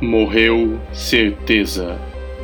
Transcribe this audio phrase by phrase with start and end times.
[0.00, 1.98] Morreu Certeza.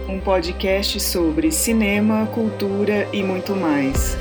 [0.08, 4.16] Um podcast sobre cinema, cultura e muito mais.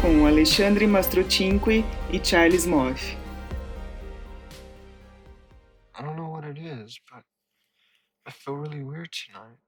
[0.00, 3.16] Com Alexandre Mastrocinque e Charles Moff.
[5.98, 7.24] I don't know what it is, but
[8.24, 9.58] I feel really weird tonight.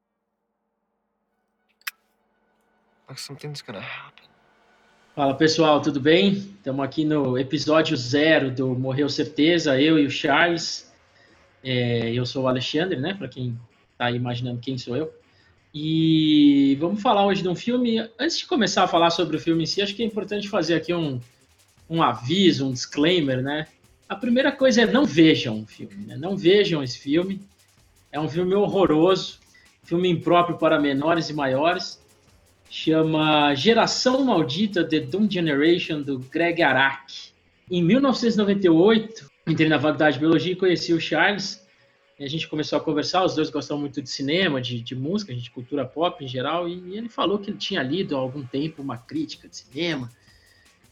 [3.08, 4.28] Like something's gonna happen.
[5.16, 6.34] Fala pessoal, tudo bem?
[6.34, 10.91] Estamos aqui no episódio zero do Morreu Certeza, eu e o Charles.
[11.62, 13.14] É, eu sou o Alexandre, né?
[13.14, 13.58] Para quem
[13.92, 15.12] está imaginando quem sou eu.
[15.74, 17.98] E vamos falar hoje de um filme.
[18.18, 20.74] Antes de começar a falar sobre o filme em si, acho que é importante fazer
[20.74, 21.20] aqui um,
[21.88, 23.66] um aviso, um disclaimer, né?
[24.08, 26.16] A primeira coisa é não vejam o filme, né?
[26.16, 27.40] Não vejam esse filme.
[28.10, 29.38] É um filme horroroso,
[29.84, 32.02] filme impróprio para menores e maiores
[32.72, 37.30] chama Geração Maldita The Doom Generation, do Greg Araki.
[37.70, 41.62] Em 1998, entrei na faculdade de Biologia e conheci o Charles.
[42.20, 45.50] A gente começou a conversar, os dois gostam muito de cinema, de, de música, de
[45.50, 48.96] cultura pop em geral, e ele falou que ele tinha lido há algum tempo uma
[48.96, 50.08] crítica de cinema,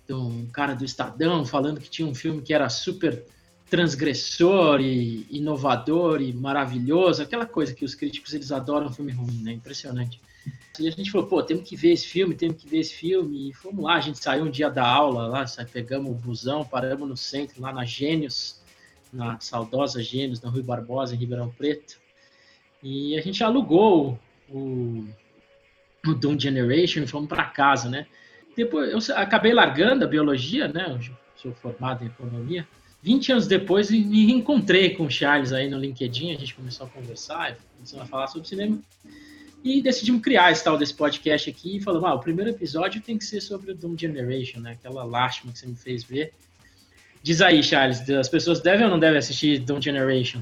[0.08, 3.22] de um cara do Estadão falando que tinha um filme que era super
[3.70, 9.52] transgressor e inovador e maravilhoso, aquela coisa que os críticos eles adoram filme ruim, né?
[9.52, 10.20] Impressionante.
[10.78, 13.50] E a gente falou, pô, temos que ver esse filme, temos que ver esse filme.
[13.50, 17.08] E fomos lá, a gente saiu um dia da aula lá, pegamos o busão, paramos
[17.08, 18.61] no centro, lá na Gênios,
[19.12, 22.00] na saudosa Gênios, na Rui Barbosa, em Ribeirão Preto.
[22.83, 24.18] E a gente alugou
[24.48, 25.06] o,
[26.06, 28.06] o Doom Generation e fomos para casa, né?
[28.56, 30.86] Depois eu acabei largando a biologia, né?
[30.88, 32.66] Eu sou formado em economia.
[33.02, 36.91] 20 anos depois, me encontrei com o Charles aí no LinkedIn, a gente começou a
[36.91, 38.78] conversar, começamos a falar sobre cinema.
[39.62, 43.19] E decidimos criar esse tal desse podcast aqui e falamos, ah, o primeiro episódio tem
[43.19, 44.72] que ser sobre o Doom Generation, né?
[44.72, 46.33] Aquela lástima que você me fez ver.
[47.22, 50.41] Diz aí, Charles, as pessoas devem ou não devem assistir Doom Generation?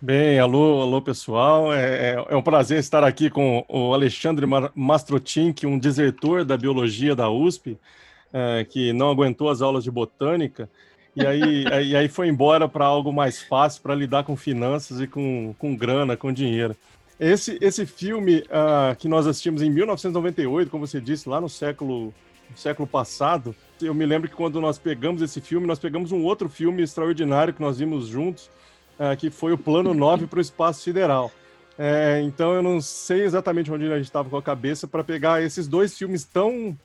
[0.00, 5.64] Bem, alô, alô pessoal, é, é, é um prazer estar aqui com o Alexandre Mastrotink,
[5.64, 7.78] um desertor da biologia da USP,
[8.32, 10.68] é, que não aguentou as aulas de botânica,
[11.14, 15.06] e aí, e aí foi embora para algo mais fácil, para lidar com finanças e
[15.06, 16.74] com, com grana, com dinheiro.
[17.24, 22.12] Esse, esse filme uh, que nós assistimos em 1998, como você disse, lá no século,
[22.50, 26.24] no século passado, eu me lembro que quando nós pegamos esse filme, nós pegamos um
[26.24, 28.50] outro filme extraordinário que nós vimos juntos,
[28.98, 31.30] uh, que foi o Plano 9 para o Espaço Sideral.
[31.78, 35.40] É, então eu não sei exatamente onde a gente estava com a cabeça para pegar
[35.40, 36.76] esses dois filmes tão,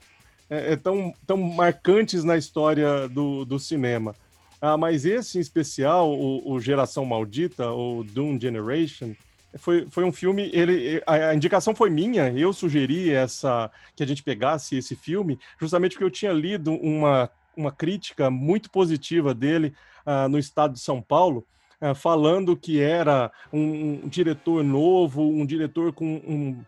[0.52, 4.16] é, é, tão, tão marcantes na história do, do cinema.
[4.62, 9.16] Ah, mas esse em especial, o, o Geração Maldita, ou Doom Generation,
[9.57, 14.23] foi, foi um filme, ele, a, indicação foi minha, eu sugeri essa que a gente
[14.23, 19.73] pegasse esse filme, justamente porque eu tinha lido uma, uma crítica muito positiva dele
[20.06, 21.45] uh, no estado de São Paulo,
[21.81, 26.63] uh, falando que era um, um, diretor novo, um diretor com um,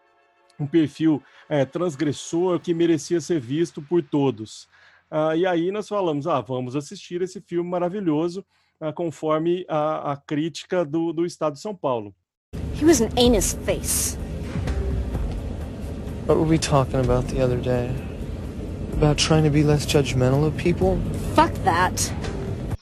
[0.59, 4.67] um perfil uh, transgressor que merecia ser visto por todos.
[5.11, 8.45] Ah, e aí nós falamos, ah, vamos assistir esse filme maravilhoso,
[8.93, 12.13] conforme a, a crítica do, do estado de São Paulo.
[12.79, 14.15] He was an anus face.
[16.25, 17.93] What were we talking about the other day?
[18.93, 20.97] About trying to be less judgmental of people?
[21.35, 22.09] Fuck that.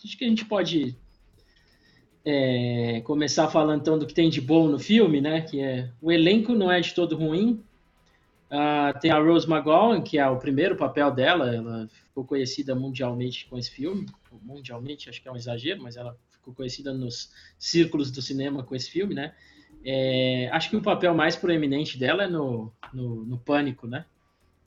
[0.05, 0.95] Acho que a gente pode
[2.23, 5.41] é, começar falando então do que tem de bom no filme, né?
[5.41, 7.63] Que é o elenco não é de todo ruim.
[8.51, 11.55] Uh, tem a Rose McGowan, que é o primeiro papel dela.
[11.55, 14.05] Ela ficou conhecida mundialmente com esse filme.
[14.43, 18.75] Mundialmente, acho que é um exagero, mas ela ficou conhecida nos círculos do cinema com
[18.75, 19.33] esse filme, né?
[19.89, 24.03] É, acho que o papel mais proeminente dela é no, no, no, Pânico, né?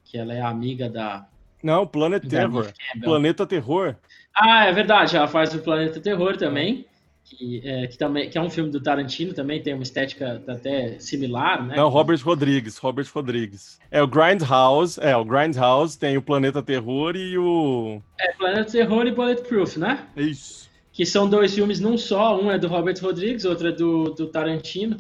[0.03, 1.28] Que ela é amiga da.
[1.62, 2.72] Não, Planet Terror.
[3.04, 3.97] Planeta Terror.
[4.34, 6.86] Ah, é verdade, ela faz o Planeta Terror também.
[7.22, 10.98] Que, é, que, também, que é um filme do Tarantino, também tem uma estética até
[10.98, 11.76] similar, né?
[11.76, 13.78] Não, Robert Rodrigues, Robert Rodrigues.
[13.91, 18.02] É o Grindhouse, é, o Grindhouse tem o Planeta Terror e o...
[18.19, 20.08] É, Planeta Terror e Bulletproof, né?
[20.17, 24.11] Isso que são dois filmes num só, um é do Robert Rodrigues, outro é do,
[24.11, 24.99] do Tarantino.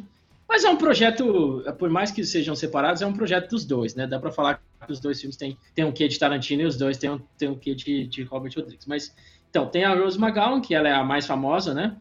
[0.50, 4.04] Mas é um projeto, por mais que sejam separados, é um projeto dos dois, né?
[4.04, 6.76] Dá para falar que os dois filmes têm, têm um quê de Tarantino e os
[6.76, 8.84] dois têm têm um quê de, de Robert Rodrigues.
[8.84, 9.14] Mas,
[9.48, 11.96] então, tem a Rose McGowan, que ela é a mais famosa, né?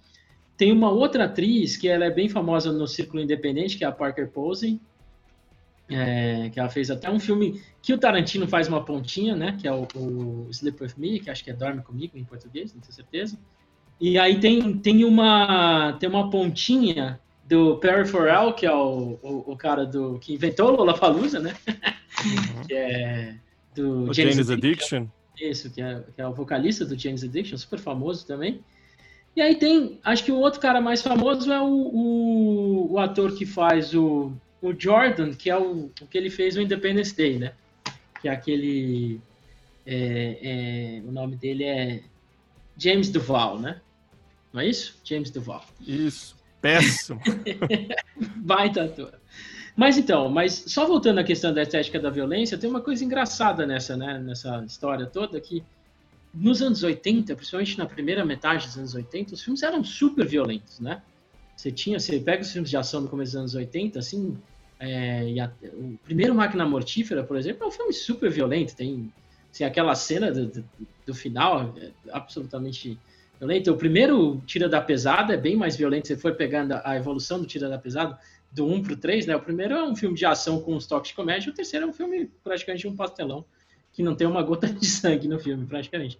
[0.57, 3.91] Tem uma outra atriz que ela é bem famosa no círculo independente, que é a
[3.91, 4.81] Parker Posey,
[5.87, 9.57] é, que ela fez até um filme que o Tarantino faz uma pontinha, né?
[9.61, 12.73] Que é o, o Sleep With Me, que acho que é Dorme Comigo em português,
[12.73, 13.37] não tenho certeza.
[14.01, 17.19] E aí tem, tem, uma, tem uma pontinha
[17.49, 21.57] do Perry Farrell, que é o, o, o cara do que inventou o Lollapalooza, né?
[21.67, 22.63] Uhum.
[22.67, 23.35] que é
[23.75, 25.07] do James, James Addiction.
[25.35, 28.63] Isso, que é, que é o vocalista do James Addiction, super famoso também.
[29.35, 33.35] E aí tem, acho que o outro cara mais famoso é o, o, o ator
[33.35, 34.31] que faz o,
[34.61, 37.53] o Jordan, que é o, o que ele fez no Independence Day, né?
[38.21, 39.19] Que é aquele.
[39.87, 42.03] É, é, o nome dele é
[42.77, 43.81] James Duval, né?
[44.53, 44.99] Não é isso?
[45.03, 45.65] James Duval.
[45.79, 46.38] Isso.
[46.61, 47.21] Péssimo.
[48.37, 49.13] Baita ator.
[49.75, 53.65] Mas então, mas só voltando à questão da estética da violência, tem uma coisa engraçada
[53.65, 55.63] nessa, né, nessa história toda que
[56.33, 60.79] nos anos 80, principalmente na primeira metade dos anos 80, os filmes eram super violentos,
[60.79, 61.01] né?
[61.55, 64.37] Você tinha, você pega os filmes de ação do começo dos anos 80, assim,
[64.79, 69.11] é, a, o primeiro Máquina Mortífera, por exemplo, é um filme super violento, tem
[69.51, 70.65] assim, aquela cena do, do,
[71.05, 72.97] do final é absolutamente
[73.39, 73.71] violenta.
[73.71, 77.47] O primeiro Tira da Pesada é bem mais violento, você foi pegando a evolução do
[77.47, 78.19] Tira da Pesada,
[78.51, 79.35] do 1 pro 3, né?
[79.35, 81.89] O primeiro é um filme de ação com uns toques de comédia, o terceiro é
[81.89, 83.45] um filme praticamente um pastelão
[83.91, 86.17] que não tem uma gota de sangue no filme, praticamente.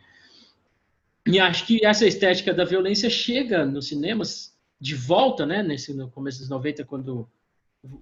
[1.28, 6.10] E acho que essa estética da violência chega nos cinemas de volta, né, nesse, no
[6.10, 7.30] começo dos 90, quando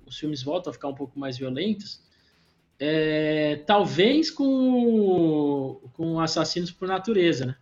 [0.05, 2.01] os filmes voltam a ficar um pouco mais violentos,
[2.79, 7.55] é, talvez com, com Assassinos por Natureza, né?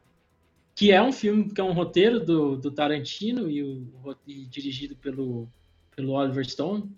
[0.75, 4.95] Que é um filme, que é um roteiro do, do Tarantino e, o, e dirigido
[4.95, 5.49] pelo,
[5.95, 6.91] pelo Oliver Stone,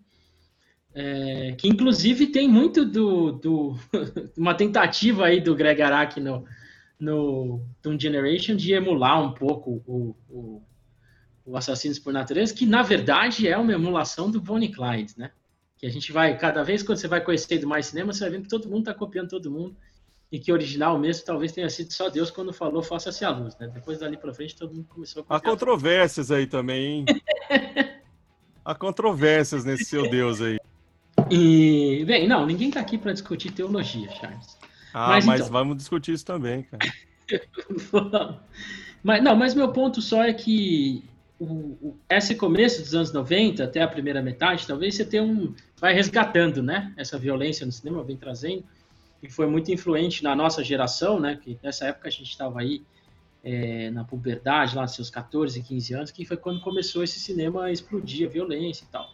[0.94, 3.76] é, que inclusive tem muito do, do
[4.36, 6.44] uma tentativa aí do Greg Araki no,
[7.00, 10.62] no Doom Generation de emular um pouco o, o,
[11.46, 15.32] o Assassinos por Natureza, que na verdade é uma emulação do Bonnie Clyde, né?
[15.78, 18.44] Que a gente vai, cada vez quando você vai conhecendo mais cinema, você vai vendo
[18.44, 19.78] que todo mundo está copiando todo mundo
[20.32, 23.68] e que original mesmo talvez tenha sido só Deus quando falou faça-se a luz, né?
[23.74, 25.36] Depois dali para frente todo mundo começou a.
[25.36, 27.06] Há controvérsias aí também, hein?
[28.66, 30.60] Há controvérsias nesse seu Deus aí.
[31.32, 34.58] E, bem, não, ninguém está aqui para discutir teologia, Charles.
[34.94, 35.54] Ah, mas, mas então...
[35.54, 36.92] vamos discutir isso também, cara.
[39.02, 41.04] mas, não, mas meu ponto só é que
[41.40, 45.54] o, o, esse começo dos anos 90, até a primeira metade, talvez você tenha um.
[45.80, 46.94] vai resgatando, né?
[46.98, 48.64] Essa violência no cinema, vem trazendo,
[49.22, 51.40] e foi muito influente na nossa geração, né?
[51.42, 52.84] Que nessa época a gente estava aí
[53.44, 57.72] é, na puberdade, lá seus 14, 15 anos, que foi quando começou esse cinema a
[57.72, 59.10] explodir a violência e tal.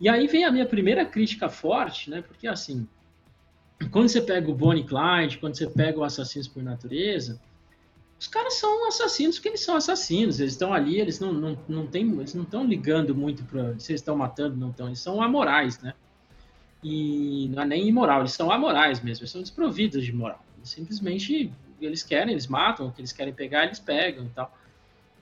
[0.00, 2.22] E aí vem a minha primeira crítica forte, né?
[2.22, 2.86] Porque assim,
[3.90, 7.40] quando você pega o Bonnie Clyde, quando você pega o Assassinos por Natureza,
[8.18, 10.40] os caras são assassinos porque eles são assassinos.
[10.40, 13.92] Eles estão ali, eles não, não, não tem, eles não estão ligando muito para se
[13.92, 14.86] eles estão matando, não estão.
[14.86, 15.94] Eles são amorais, né?
[16.84, 19.22] E não é nem imoral, eles são amorais mesmo.
[19.22, 20.44] Eles são desprovidos de moral.
[20.58, 21.50] Eles simplesmente
[21.80, 24.56] eles querem, eles matam, o que eles querem pegar, eles pegam e tal.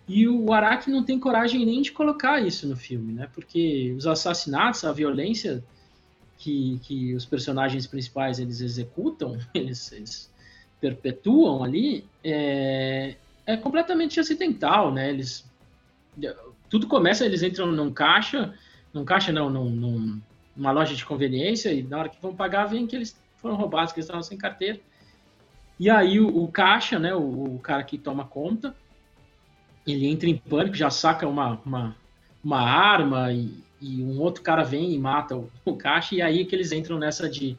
[0.08, 3.28] E o Araki não tem coragem nem de colocar isso no filme, né?
[3.32, 5.62] Porque os assassinatos, a violência
[6.36, 10.30] que, que os personagens principais eles executam, eles, eles
[10.80, 13.14] perpetuam ali, é,
[13.46, 15.08] é, completamente acidental, né?
[15.08, 15.44] Eles
[16.68, 18.54] tudo começa, eles entram num caixa,
[18.92, 20.20] num caixa não, num, num,
[20.56, 23.92] numa loja de conveniência e na hora que vão pagar vem que eles foram roubados,
[23.92, 24.78] que eles estavam sem carteira.
[25.78, 28.74] E aí o, o caixa, né, o, o cara que toma conta,
[29.86, 31.96] ele entra em pânico, já saca uma, uma,
[32.42, 36.44] uma arma e, e, um outro cara vem e mata o, o, caixa, e aí
[36.44, 37.58] que eles entram nessa de,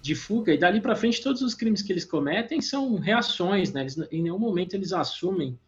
[0.00, 3.80] de fuga, e dali para frente todos os crimes que eles cometem são reações, né?
[3.80, 5.58] Eles, em nenhum momento eles assumem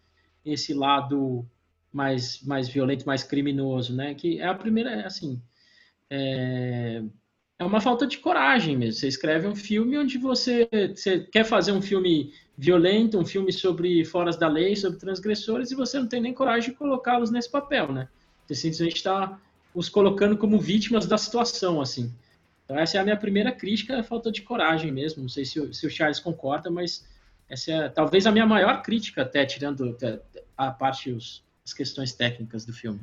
[0.44, 1.44] esse lado
[1.92, 4.14] mais, mais violento, mais criminoso, né?
[4.14, 5.40] Que é a primeira, é assim,
[6.10, 7.02] é,
[7.58, 9.00] é uma falta de coragem mesmo.
[9.00, 14.04] Você escreve um filme onde você, você quer fazer um filme violento, um filme sobre
[14.04, 17.92] foras da lei, sobre transgressores, e você não tem nem coragem de colocá-los nesse papel,
[17.92, 18.08] né?
[18.46, 19.38] Você simplesmente está
[19.74, 22.12] os colocando como vítimas da situação, assim.
[22.64, 25.22] Então essa é a minha primeira crítica, é a falta de coragem mesmo.
[25.22, 27.06] Não sei se o, se o Charles concorda, mas
[27.48, 29.96] essa é talvez a minha maior crítica, até tirando
[30.56, 33.00] a parte os, as questões técnicas do filme.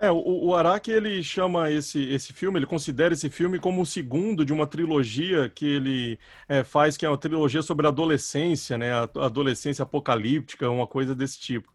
[0.00, 3.86] É, o, o Araki ele chama esse, esse filme, ele considera esse filme como o
[3.86, 8.78] segundo de uma trilogia que ele é, faz, que é uma trilogia sobre a adolescência,
[8.78, 8.92] né?
[8.92, 11.72] A adolescência apocalíptica, uma coisa desse tipo.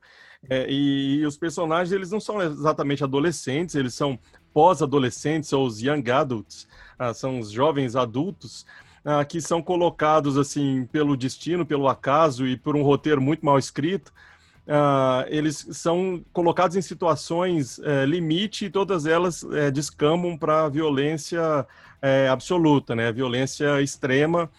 [0.49, 4.17] É, e, e, os personagens eles não são exatamente adolescentes, eles são
[4.53, 6.67] pós-adolescentes ou os young adults,
[6.99, 8.65] ah, são os jovens adultos.
[9.05, 13.59] Ah, que são colocados assim pelo destino, pelo acaso e por um roteiro muito mal
[13.59, 14.13] escrito,
[14.65, 21.67] Uh, eles são colocados em situações uh, limite e todas elas uh, descambam para violência
[22.01, 23.11] eh, absoluta, né?
[23.11, 24.49] Violência extrema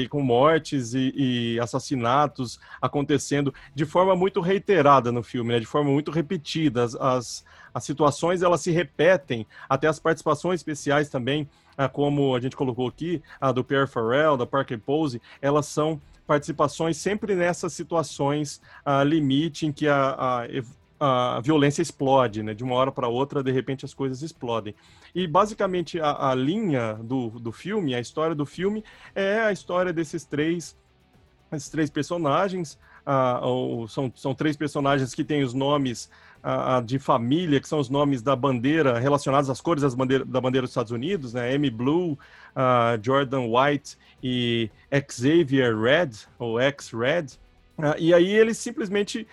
[0.00, 5.60] e com mortes e, e, assassinatos acontecendo de forma muito reiterada no filme, né?
[5.60, 6.82] De forma muito repetida.
[6.82, 12.40] As, as, as situações elas se repetem, até as participações especiais também, ah, como a
[12.40, 17.72] gente colocou aqui, a do Pierre Farrell, da Parker Pose, elas são participações sempre nessas
[17.72, 20.44] situações uh, limite em que a,
[21.00, 22.52] a, a violência explode, né?
[22.52, 24.74] De uma hora para outra, de repente as coisas explodem.
[25.14, 29.90] E basicamente a, a, linha do, do filme, a história do filme, é a história
[29.90, 30.76] desses três,
[31.50, 32.78] esses três personagens.
[33.06, 36.10] Ah, ou, são, são três personagens que têm os nomes
[36.42, 40.40] ah, de família, que são os nomes da bandeira, relacionados às cores das bandeira, da
[40.40, 41.54] bandeira dos Estados Unidos, né?
[41.54, 42.18] M Blue,
[42.54, 44.70] ah, Jordan White e
[45.10, 47.38] Xavier Red, ou X-Red.
[47.78, 49.24] Uh, e aí eles simplesmente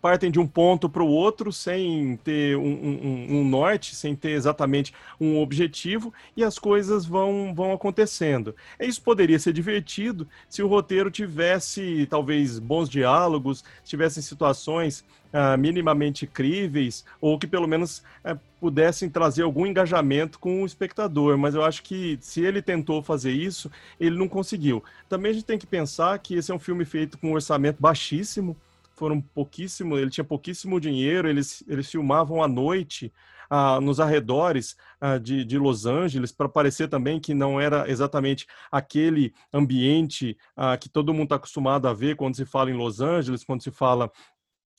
[0.00, 4.30] partem de um ponto para o outro sem ter um, um, um, norte, sem ter
[4.30, 8.56] exatamente um objetivo, e as coisas vão, vão acontecendo.
[8.80, 15.04] Isso poderia ser divertido se o roteiro tivesse talvez bons diálogos, tivessem situações
[15.34, 21.36] uh, minimamente críveis, ou que pelo menos uh, pudessem trazer algum engajamento com o espectador.
[21.36, 24.82] Mas eu acho que se ele tentou fazer isso, ele não conseguiu.
[25.08, 27.76] Também a gente tem que pensar que esse é um filme feito com um orçamento
[27.80, 28.56] baixíssimo,
[28.94, 33.12] foram pouquíssimo, ele tinha pouquíssimo dinheiro, eles, eles filmavam à noite,
[33.50, 38.46] ah, nos arredores ah, de, de, Los Angeles, para parecer também que não era exatamente
[38.70, 43.00] aquele ambiente ah, que todo mundo está acostumado a ver quando se fala em Los
[43.00, 44.10] Angeles, quando se fala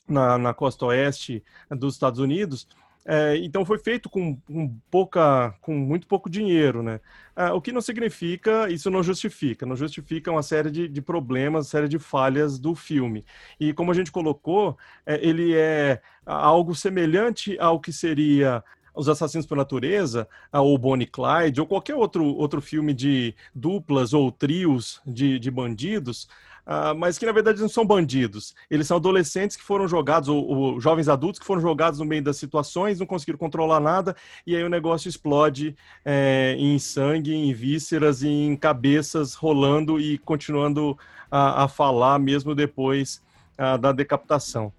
[0.08, 2.66] na, na costa oeste dos Estados Unidos.
[3.08, 7.00] É, então foi feito com, com, pouca, com muito pouco dinheiro, né?
[7.36, 11.68] É, o que não significa, isso não justifica, não justifica uma série de, de problemas,
[11.68, 13.24] série de falhas do filme.
[13.60, 19.46] E como a gente colocou, é, ele é algo semelhante ao que seria os Assassinos
[19.46, 25.38] por Natureza, ou Bonnie Clyde, ou qualquer outro, outro filme de duplas ou trios de,
[25.38, 26.26] de bandidos,
[26.66, 28.54] uh, mas que na verdade não são bandidos.
[28.70, 32.22] Eles são adolescentes que foram jogados, ou, ou, jovens adultos que foram jogados no meio
[32.22, 37.52] das situações, não conseguiram controlar nada, e aí o negócio explode é, em sangue, em
[37.52, 40.98] vísceras, em cabeças rolando e continuando
[41.30, 43.22] a, a falar mesmo depois
[43.58, 44.72] uh, da decapitação.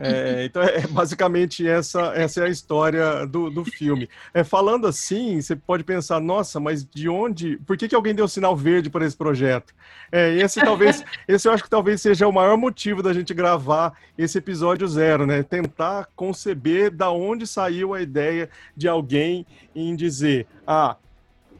[0.00, 4.08] É, então é basicamente essa, essa é a história do, do filme.
[4.32, 7.56] É, falando assim, você pode pensar, nossa, mas de onde?
[7.66, 9.74] Por que, que alguém deu sinal verde para esse projeto?
[10.12, 13.92] É, esse talvez, esse eu acho que talvez seja o maior motivo da gente gravar
[14.16, 15.42] esse episódio zero, né?
[15.42, 20.96] Tentar conceber da onde saiu a ideia de alguém em dizer, ah,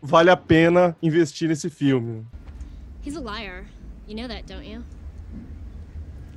[0.01, 2.25] vale a pena investir nesse filme.
[3.05, 3.65] He's a liar.
[4.07, 4.85] You know that, don't you?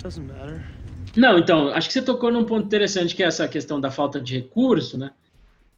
[0.01, 0.65] Doesn't matter.
[1.15, 4.19] Não, então, acho que você tocou num ponto interessante, que é essa questão da falta
[4.19, 5.11] de recurso, né?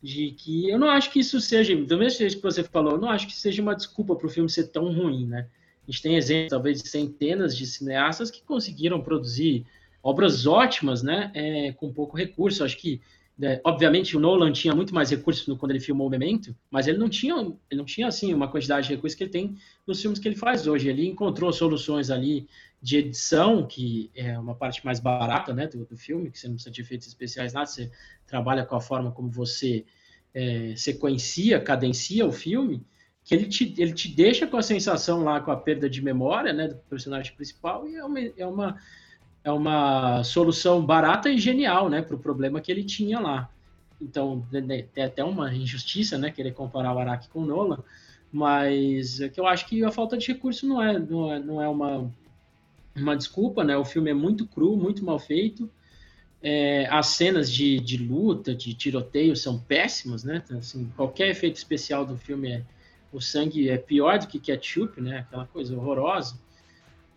[0.01, 3.01] De que eu não acho que isso seja, do mesmo jeito que você falou, eu
[3.01, 5.47] não acho que seja uma desculpa para o filme ser tão ruim, né?
[5.87, 9.65] A gente tem exemplos, talvez, de centenas de cineastas que conseguiram produzir
[10.01, 11.31] obras ótimas, né?
[11.33, 12.63] É, com pouco recurso.
[12.63, 13.01] Acho que,
[13.37, 16.97] né, obviamente, o Nolan tinha muito mais recursos quando ele filmou o Memento, mas ele
[16.97, 19.55] não tinha, ele não tinha assim uma quantidade de recursos que ele tem
[19.87, 20.89] nos filmes que ele faz hoje.
[20.89, 22.47] Ele encontrou soluções ali
[22.83, 26.55] de edição, que é uma parte mais barata né, do, do, filme, que você não
[26.55, 27.89] precisa de efeitos especiais, nada, você
[28.27, 29.85] trabalha com a forma como você
[30.33, 32.85] é, sequencia, cadencia o filme,
[33.23, 36.51] que ele te, ele te deixa com a sensação lá, com a perda de memória
[36.51, 38.77] né, do personagem principal, e é uma, é uma,
[39.45, 43.49] é uma solução barata e genial né, para o problema que ele tinha lá.
[44.01, 44.45] Então,
[44.93, 47.81] tem até uma injustiça, né, querer comparar o Araki com o Nolan,
[48.29, 51.61] mas é que eu acho que a falta de recurso não é, não é, não
[51.61, 52.11] é uma
[52.95, 53.75] uma desculpa, né?
[53.77, 55.69] O filme é muito cru, muito mal feito.
[56.41, 60.41] É, as cenas de, de luta, de tiroteio são péssimas, né?
[60.43, 62.63] Então, assim, qualquer efeito especial do filme é
[63.13, 65.19] o sangue é pior do que ketchup, né?
[65.19, 66.35] Aquela coisa horrorosa.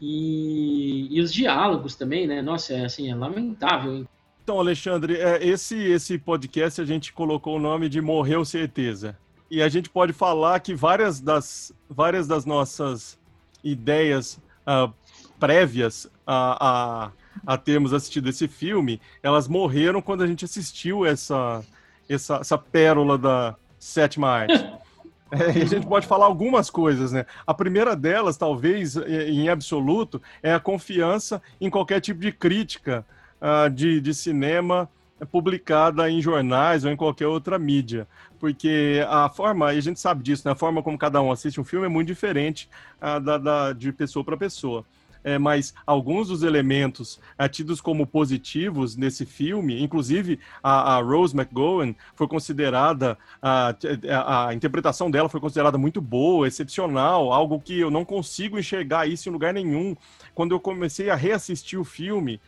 [0.01, 2.43] E, e os diálogos também, né?
[2.43, 4.07] Nossa, é assim, é lamentável.
[4.45, 9.19] Então, Alexandre, é, esse esse podcast a gente colocou o nome de Morreu Certeza.
[9.51, 13.19] E a gente pode falar que várias das várias das nossas
[13.65, 14.93] ideias uh,
[15.39, 17.11] prévias a,
[17.47, 21.63] a, a termos assistido esse filme, elas morreram quando a gente assistiu essa,
[22.09, 24.67] essa, essa pérola da sétima arte.
[25.29, 27.27] É, a gente pode falar algumas coisas, né?
[27.45, 33.05] A primeira delas, talvez em absoluto, é a confiança em qualquer tipo de crítica
[33.41, 34.89] uh, de, de cinema
[35.33, 38.07] publicada em jornais ou em qualquer outra mídia.
[38.39, 40.53] Porque a forma, e a gente sabe disso, né?
[40.53, 42.69] a forma como cada um assiste um filme é muito diferente
[43.03, 44.85] uh, da, da, de pessoa para pessoa
[45.27, 51.37] é, mas alguns dos elementos é, tidos como positivos nesse filme, inclusive a, a Rose
[51.37, 53.75] McGowan foi considerada, a,
[54.09, 59.09] a, a, interpretação dela foi considerada muito boa, excepcional, algo que eu não consigo enxergar
[59.09, 59.97] isso em lugar nenhum.
[60.33, 62.41] Quando eu comecei a reassistir o filme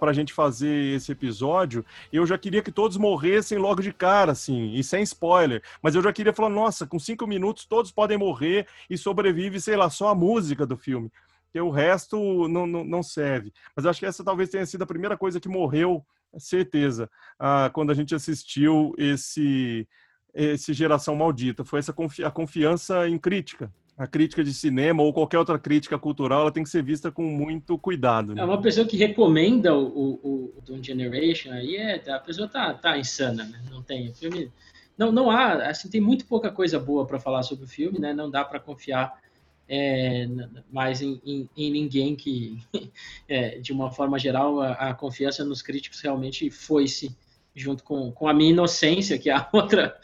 [0.00, 4.32] para a gente fazer esse episódio, eu já queria que todos morressem logo de cara,
[4.32, 5.62] assim, e sem spoiler.
[5.82, 9.76] Mas eu já queria falar, nossa, com cinco minutos todos podem morrer e sobrevive, sei
[9.76, 11.10] lá, só a música do filme.
[11.52, 13.52] Porque o resto não, não, não serve.
[13.76, 16.02] Mas acho que essa talvez tenha sido a primeira coisa que morreu,
[16.38, 19.86] certeza, ah, quando a gente assistiu esse,
[20.32, 21.62] esse Geração Maldita.
[21.62, 23.70] Foi essa confi a confiança em crítica.
[23.98, 27.22] A crítica de cinema ou qualquer outra crítica cultural, ela tem que ser vista com
[27.22, 28.34] muito cuidado.
[28.34, 28.40] Né?
[28.40, 32.72] É uma pessoa que recomenda o, o, o Doom Generation, aí é, a pessoa tá,
[32.72, 33.62] tá insana, né?
[33.70, 34.50] Não tem filme,
[34.96, 38.14] não, não há, assim, tem muito pouca coisa boa para falar sobre o filme, né?
[38.14, 39.20] Não dá para confiar
[39.68, 40.26] é,
[40.70, 42.58] mais em, em, em, ninguém que,
[43.28, 47.16] é, de uma forma geral, a, a, confiança nos críticos realmente foi-se,
[47.54, 49.96] junto com, com a minha inocência, que é a outra,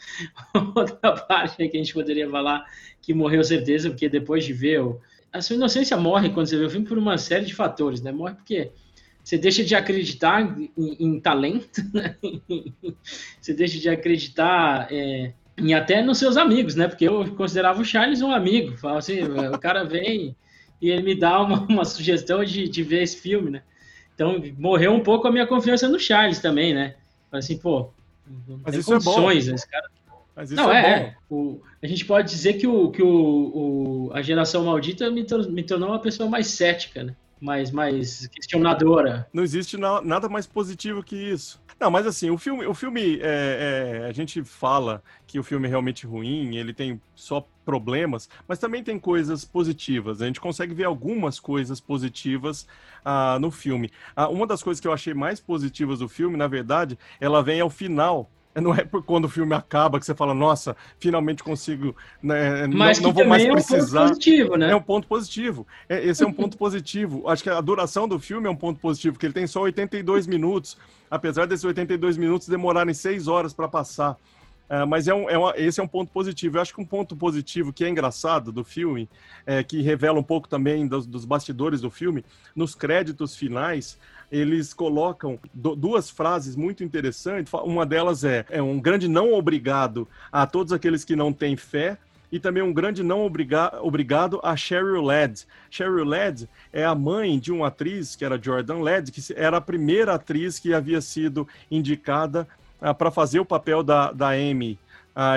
[0.75, 2.65] outra parte que a gente poderia falar
[3.01, 4.81] que morreu certeza, porque depois de ver.
[4.81, 4.99] O,
[5.31, 8.11] a sua inocência morre quando você vê o filme por uma série de fatores, né?
[8.11, 8.71] Morre porque
[9.23, 12.15] você deixa de acreditar em, em talento, né?
[13.39, 16.87] você deixa de acreditar é, e até nos seus amigos, né?
[16.87, 18.77] Porque eu considerava o Charles um amigo.
[18.77, 20.35] Falava assim, o cara vem
[20.81, 23.63] e ele me dá uma, uma sugestão de, de ver esse filme, né?
[24.13, 26.95] Então, morreu um pouco a minha confiança no Charles também, né?
[27.31, 27.91] Assim, pô,
[28.47, 29.55] não Mas tem isso condições, é bom.
[29.55, 29.89] esse cara...
[30.51, 33.07] Não, é, é o, a gente pode dizer que, o, que o,
[34.07, 37.15] o a geração maldita me, me tornou uma pessoa mais cética, né?
[37.41, 39.27] Mais, mais questionadora.
[39.33, 41.61] Não existe na, nada mais positivo que isso.
[41.79, 45.65] Não, mas assim, o filme, o filme é, é, a gente fala que o filme
[45.65, 50.21] é realmente ruim, ele tem só problemas, mas também tem coisas positivas.
[50.21, 52.67] A gente consegue ver algumas coisas positivas
[53.05, 53.91] ah, no filme.
[54.13, 57.61] Ah, uma das coisas que eu achei mais positivas do filme, na verdade, ela vem
[57.61, 61.95] ao final não é por quando o filme acaba que você fala, nossa, finalmente consigo,
[62.21, 64.01] né, Mas não, não vou mais precisar.
[64.01, 64.71] É um ponto positivo, né?
[64.71, 65.67] É um ponto positivo.
[65.87, 67.29] É, esse é um ponto positivo.
[67.29, 70.27] Acho que a duração do filme é um ponto positivo, porque ele tem só 82
[70.27, 70.77] minutos,
[71.09, 74.17] apesar desses 82 minutos demorarem 6 horas para passar.
[74.69, 76.57] Uh, mas é um, é uma, esse é um ponto positivo.
[76.57, 79.09] Eu acho que um ponto positivo que é engraçado do filme,
[79.43, 82.23] é, que revela um pouco também dos, dos bastidores do filme,
[82.55, 83.97] nos créditos finais,
[84.31, 87.51] eles colocam duas frases muito interessantes.
[87.53, 91.97] Uma delas é, é um grande não obrigado a todos aqueles que não têm fé,
[92.31, 95.45] e também um grande não obriga obrigado a Cheryl Ladd.
[95.69, 99.61] Cheryl Ladd é a mãe de uma atriz, que era Jordan Ladd, que era a
[99.61, 102.47] primeira atriz que havia sido indicada
[102.81, 104.77] uh, para fazer o papel da, da Amy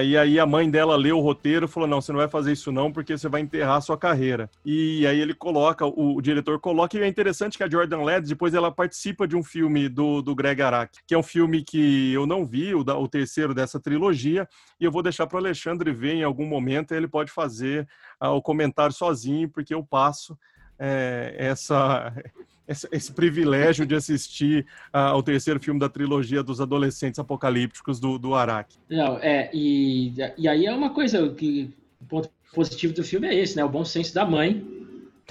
[0.05, 2.53] e aí a mãe dela leu o roteiro e falou: não, você não vai fazer
[2.53, 4.49] isso não, porque você vai enterrar a sua carreira.
[4.65, 8.27] E aí ele coloca, o, o diretor coloca, e é interessante que a Jordan Led,
[8.27, 12.13] depois ela participa de um filme do, do Greg Araki, que é um filme que
[12.13, 15.91] eu não vi, o, o terceiro dessa trilogia, e eu vou deixar para o Alexandre
[15.91, 17.89] ver em algum momento, ele pode fazer
[18.21, 20.39] ah, o comentário sozinho, porque eu passo
[20.79, 22.13] é, essa
[22.73, 28.19] esse, esse, privilégio de assistir uh, ao terceiro filme da trilogia dos adolescentes apocalípticos do,
[28.19, 28.77] do Araki.
[28.91, 33.35] Não, é, e, e aí é uma coisa que o ponto positivo do filme é
[33.35, 33.65] esse, né?
[33.65, 34.67] O bom senso da mãe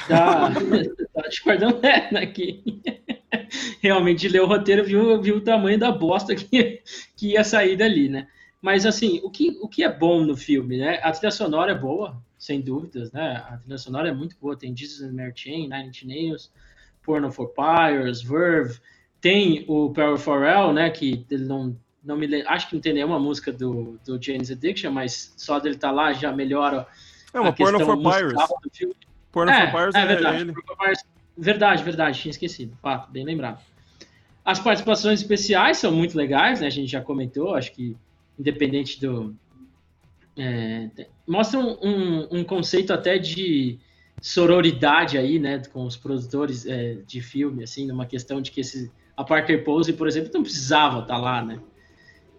[0.07, 2.25] da, da né?
[2.27, 2.81] Que
[3.81, 6.81] realmente leu o roteiro, viu, viu o tamanho da bosta que,
[7.15, 8.27] que ia sair dali, né?
[8.61, 10.99] Mas assim, o que, o que é bom no filme, né?
[11.01, 13.43] A trilha sonora é boa, sem dúvidas, né?
[13.47, 16.51] A trilha sonora é muito boa, tem Jesus and Mary Chain, Nine Inch Nails,
[17.03, 18.79] Porno for Pyres, Verve,
[19.19, 22.93] tem o Power Pharrell, né, que ele não, não me lembro, acho que não tem
[22.93, 26.87] nenhuma música do, do James Addiction, mas só dele estar tá lá já melhora
[27.33, 28.33] é uma Porno for Pyres.
[29.31, 30.53] Porno é, for Pyres é, é verdade, ele.
[31.37, 33.61] Verdade, verdade, tinha esquecido, fato, bem lembrado.
[34.43, 37.95] As participações especiais são muito legais, né, a gente já comentou, acho que
[38.37, 39.35] independente do...
[40.37, 40.89] É,
[41.27, 43.79] mostram um, um conceito até de
[44.21, 48.91] sororidade aí, né, com os produtores é, de filme, assim, numa questão de que esse,
[49.17, 51.59] a Parker Pose, por exemplo, não precisava estar tá lá, né?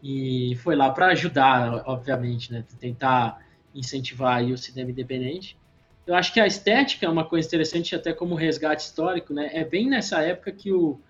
[0.01, 5.59] E foi lá para ajudar, obviamente, né, tentar incentivar aí o cinema independente.
[6.07, 9.51] Eu acho que a estética é uma coisa interessante, até como resgate histórico, né?
[9.53, 11.01] É bem nessa época que, o,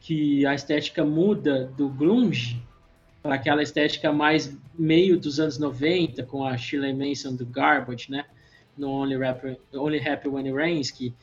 [0.00, 2.62] que a estética muda do grunge
[3.22, 8.23] para aquela estética mais meio dos anos 90, com a Shirley Manson do Garbage, né?
[8.76, 11.14] No Only, Rapper, Only Happy When It Rains, que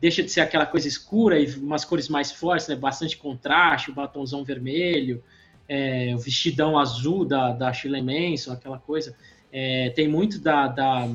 [0.00, 2.76] deixa de ser aquela coisa escura e umas cores mais fortes, né?
[2.76, 5.22] bastante contraste, o batonzão vermelho,
[5.68, 9.14] é, o vestidão azul da, da Shirley Manson, aquela coisa.
[9.52, 11.08] É, tem muito da, da,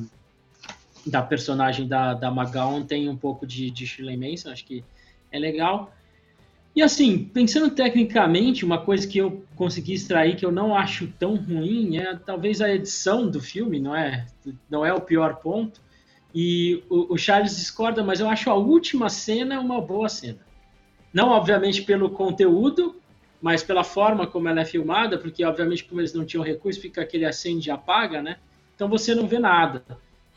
[1.06, 4.84] da, personagem da, da Magaon, tem um pouco de, de Shirley Manson, acho que
[5.32, 5.92] é legal.
[6.76, 11.36] E assim, pensando tecnicamente, uma coisa que eu consegui extrair que eu não acho tão
[11.36, 14.26] ruim é talvez a edição do filme, não é?
[14.70, 15.80] Não é o pior ponto.
[16.38, 20.40] E o, o, Charles discorda, mas eu acho a última cena uma boa cena.
[21.14, 22.94] Não, obviamente, pelo conteúdo,
[23.42, 27.02] mas pela forma como ela é filmada, porque, obviamente, como eles não tinham recurso, fica
[27.02, 28.36] aquele acende e apaga, né?
[28.76, 29.82] Então você não vê nada.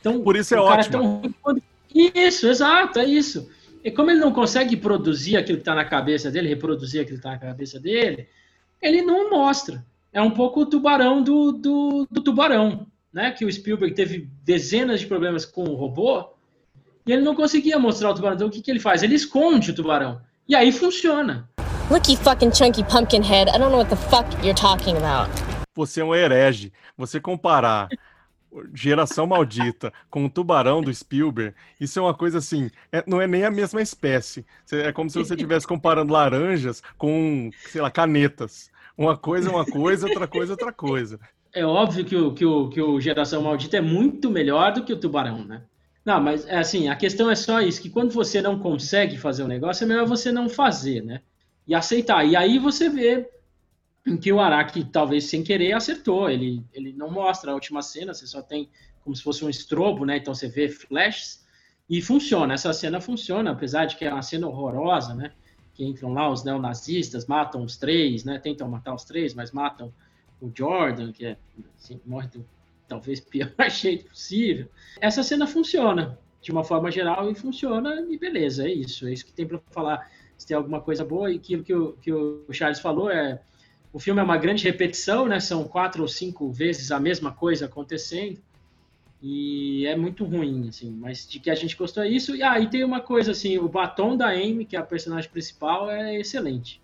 [0.01, 1.21] Então, Por isso é ótimo.
[1.49, 2.29] É.
[2.29, 3.51] Isso, exato, é isso.
[3.83, 7.27] e como ele não consegue produzir aquilo que está na cabeça dele, reproduzir aquilo que
[7.27, 8.29] está na cabeça dele,
[8.81, 9.85] ele não mostra.
[10.13, 12.87] É um pouco o tubarão do, do, do tubarão,
[13.19, 13.33] né?
[13.33, 16.31] Que o Spielberg teve dezenas de problemas com o robô
[17.05, 18.37] e ele não conseguia mostrar o tubarão.
[18.37, 19.03] Então o que, que ele faz?
[19.03, 20.21] Ele esconde o tubarão.
[20.49, 21.51] E aí funciona.
[21.91, 23.51] Look, you fucking chunky pumpkin head.
[23.51, 25.29] I don't know what the fuck you're talking about.
[25.75, 26.73] Você é um herege.
[26.97, 27.89] Você comparar
[28.73, 33.27] Geração Maldita com o Tubarão do Spielberg, isso é uma coisa assim, é, não é
[33.27, 34.47] nem a mesma espécie.
[34.71, 38.71] É como se você estivesse comparando laranjas com, sei lá, canetas.
[38.97, 41.21] Uma coisa é uma coisa, outra coisa é outra coisa.
[41.53, 44.93] É óbvio que o, que, o, que o Geração Maldita é muito melhor do que
[44.93, 45.63] o Tubarão, né?
[46.05, 49.43] Não, mas é assim, a questão é só isso, que quando você não consegue fazer
[49.43, 51.21] um negócio, é melhor você não fazer, né?
[51.67, 52.25] E aceitar.
[52.25, 53.29] E aí você vê
[54.17, 56.31] que o Araki, talvez sem querer, acertou.
[56.31, 58.71] Ele, ele não mostra a última cena, você só tem
[59.05, 60.17] como se fosse um estrobo, né?
[60.17, 61.47] Então você vê flashes
[61.89, 62.55] e funciona.
[62.55, 65.33] Essa cena funciona, apesar de que é uma cena horrorosa, né?
[65.75, 68.39] Que entram lá os neonazistas, matam os três, né?
[68.39, 69.93] Tentam matar os três, mas matam
[70.41, 71.37] o Jordan, que é,
[71.77, 72.45] assim, morre do
[72.87, 74.69] talvez pior jeito possível.
[75.01, 79.07] Essa cena funciona de uma forma geral e funciona e beleza, é isso.
[79.07, 80.11] É isso que tem para falar.
[80.37, 83.41] Se tem alguma coisa boa e aquilo que o, que o Charles falou é
[83.93, 85.41] o filme é uma grande repetição, né?
[85.41, 88.39] São quatro ou cinco vezes a mesma coisa acontecendo.
[89.21, 90.91] E é muito ruim, assim.
[90.91, 92.37] Mas de que a gente gostou é isso.
[92.37, 95.29] E aí ah, tem uma coisa, assim, o batom da Amy, que é a personagem
[95.29, 96.81] principal, é excelente.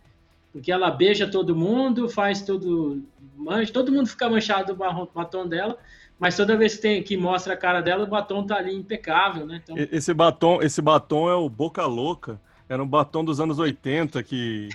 [0.55, 3.03] Porque ela beija todo mundo, faz tudo...
[3.37, 4.79] Mancha, todo mundo fica manchado do
[5.13, 5.77] batom dela.
[6.17, 9.45] Mas toda vez que, tem, que mostra a cara dela, o batom tá ali impecável,
[9.45, 9.61] né?
[9.65, 9.75] Então...
[9.91, 12.41] Esse, batom, esse batom é o Boca Louca.
[12.69, 14.69] Era um batom dos anos 80 que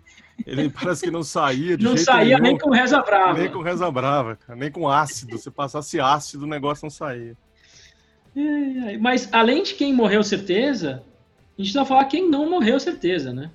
[0.46, 2.42] ele parece que não saía de Não saía nenhum.
[2.42, 3.40] nem com reza brava.
[3.40, 4.60] Nem com reza brava, cara.
[4.60, 5.38] Nem com ácido.
[5.38, 7.38] Se passasse ácido, o negócio não saía.
[9.00, 11.04] Mas além de quem morreu certeza,
[11.58, 13.50] a gente vai falar quem não morreu certeza, né?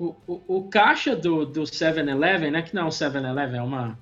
[0.00, 2.62] O, o, caixa do, do 7-Eleven, né?
[2.62, 3.98] Que não é um 7-Eleven, é uma,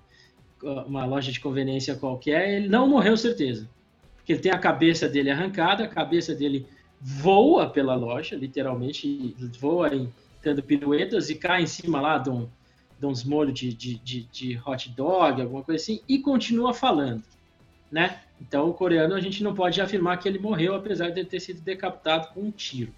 [0.86, 3.68] uma loja de conveniência qualquer, ele não morreu certeza.
[4.16, 6.66] Porque ele tem a cabeça dele arrancada, a cabeça dele
[7.00, 12.48] voa pela loja, literalmente, voa em, dando piruetas e cai em cima lá de, um,
[12.98, 17.24] de uns molhos de, de, de, de hot dog, alguma coisa assim, e continua falando,
[17.90, 18.20] né?
[18.40, 21.60] Então, o coreano, a gente não pode afirmar que ele morreu, apesar de ter sido
[21.60, 22.92] decapitado com um tiro.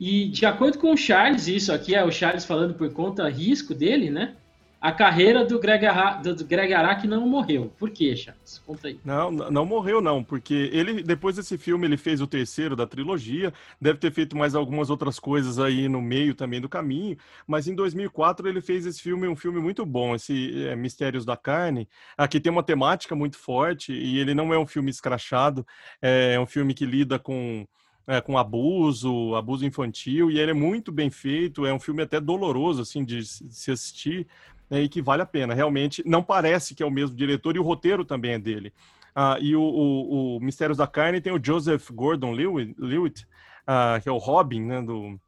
[0.00, 3.74] E, de acordo com o Charles, isso aqui é o Charles falando por conta risco
[3.74, 4.36] dele, né?
[4.80, 7.72] a carreira do Greg, Ara, do Greg Araki não morreu.
[7.78, 8.62] Por quê, Charles?
[8.64, 9.00] Conta aí.
[9.04, 13.52] Não, não morreu não, porque ele depois desse filme ele fez o terceiro da trilogia,
[13.80, 17.74] deve ter feito mais algumas outras coisas aí no meio também do caminho, mas em
[17.74, 22.38] 2004 ele fez esse filme, um filme muito bom, esse é, Mistérios da Carne, aqui
[22.38, 25.66] tem uma temática muito forte e ele não é um filme escrachado,
[26.00, 27.66] é um filme que lida com
[28.08, 32.18] é, com abuso, abuso infantil, e ele é muito bem feito, é um filme até
[32.18, 34.26] doloroso, assim, de se assistir,
[34.70, 35.52] né, e que vale a pena.
[35.52, 38.72] Realmente, não parece que é o mesmo diretor e o roteiro também é dele.
[39.14, 43.26] Ah, e o, o, o, Mistérios da Carne tem o Joseph Gordon-Lewitt,
[43.66, 45.20] ah, que é o Robin, né, do,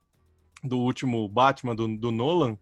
[0.64, 2.57] do último Batman do, do Nolan.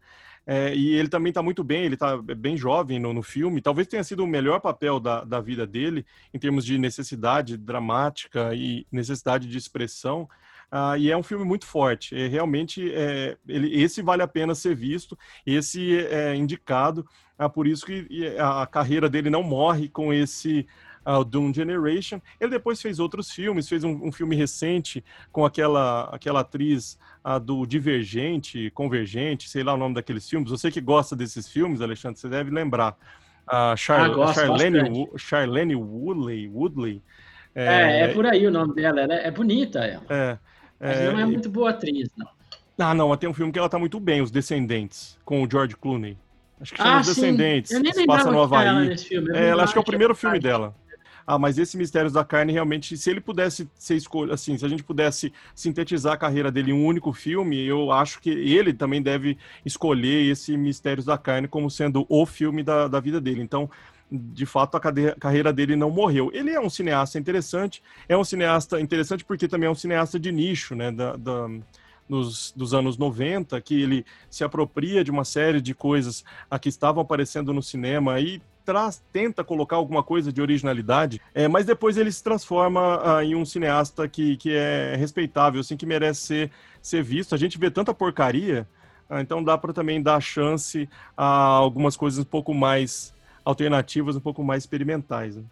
[0.50, 3.60] É, e ele também está muito bem, ele está bem jovem no, no, filme.
[3.60, 8.54] Talvez tenha sido o melhor papel da, da vida dele, em termos de necessidade dramática
[8.54, 10.26] e necessidade de expressão.
[10.72, 12.16] Uh, e é um filme muito forte.
[12.16, 17.06] É, realmente, é, ele, esse vale a pena ser visto, esse é indicado.
[17.38, 20.66] Uh, por isso que a carreira dele não morre com esse
[21.06, 22.20] uh, Doom Generation.
[22.40, 27.38] Ele depois fez outros filmes, fez um, um filme recente com aquela, aquela atriz uh,
[27.38, 30.50] do Divergente, Convergente, sei lá o nome daqueles filmes.
[30.50, 32.96] Você que gosta desses filmes, Alexandre, você deve lembrar.
[33.50, 37.02] A Char ah, Charlene, Charlene Woodley, Woodley
[37.54, 39.00] é, é, é, por aí o nome dela.
[39.00, 40.04] Ela é, é bonita, ela.
[40.08, 40.38] É,
[40.78, 42.28] mas é, não é muito boa atriz, não.
[42.78, 45.76] Ah, não, tem um filme que ela tá muito bem, Os Descendentes, com o George
[45.76, 46.16] Clooney.
[46.60, 47.72] Acho que chama ah, Os Descendentes.
[47.72, 48.68] Eu nem se passa no Havaí.
[48.68, 49.36] Ela filme.
[49.36, 50.74] É, ela acho que é o primeiro filme dela.
[51.30, 54.68] Ah, mas esse Mistérios da Carne, realmente, se ele pudesse ser escolhido, assim, se a
[54.68, 59.02] gente pudesse sintetizar a carreira dele em um único filme, eu acho que ele também
[59.02, 63.42] deve escolher esse Mistérios da Carne como sendo o filme da, da vida dele.
[63.42, 63.68] Então,
[64.10, 64.80] de fato a
[65.20, 66.30] carreira dele não morreu.
[66.32, 70.32] Ele é um cineasta interessante, é um cineasta interessante porque também é um cineasta de
[70.32, 71.46] nicho, né, da, da
[72.08, 76.70] nos, dos anos 90, que ele se apropria de uma série de coisas a que
[76.70, 81.96] estavam aparecendo no cinema e traz, tenta colocar alguma coisa de originalidade, é, mas depois
[81.96, 86.50] ele se transforma ah, em um cineasta que, que é respeitável, assim, que merece ser,
[86.82, 87.34] ser visto.
[87.34, 88.68] A gente vê tanta porcaria,
[89.08, 94.20] ah, então dá para também dar chance a algumas coisas um pouco mais alternativas um
[94.20, 95.36] pouco mais experimentais.
[95.36, 95.44] Né?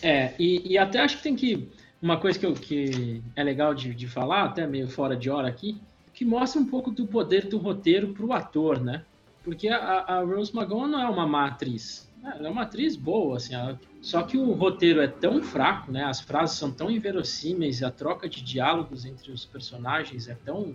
[0.00, 1.68] É, e, e, até acho que tem que
[2.00, 5.48] uma coisa que, eu, que é legal de, de falar, até meio fora de hora
[5.48, 5.76] aqui,
[6.12, 9.02] que mostra um pouco do poder do roteiro para o ator, né?
[9.42, 12.08] Porque a, a Rose McGowan não é uma má atriz.
[12.24, 13.54] Ela é uma atriz boa, assim.
[13.54, 13.78] Ela...
[14.00, 16.04] Só que o roteiro é tão fraco, né?
[16.04, 20.74] As frases são tão inverossímeis, a troca de diálogos entre os personagens é tão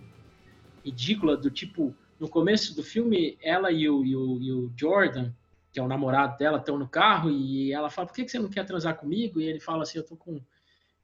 [0.84, 5.32] ridícula, do tipo, no começo do filme, ela e o, e o, e o Jordan,
[5.72, 8.38] que é o namorado dela, estão no carro e ela fala, por que, que você
[8.38, 9.40] não quer transar comigo?
[9.40, 10.40] E ele fala assim, eu tô com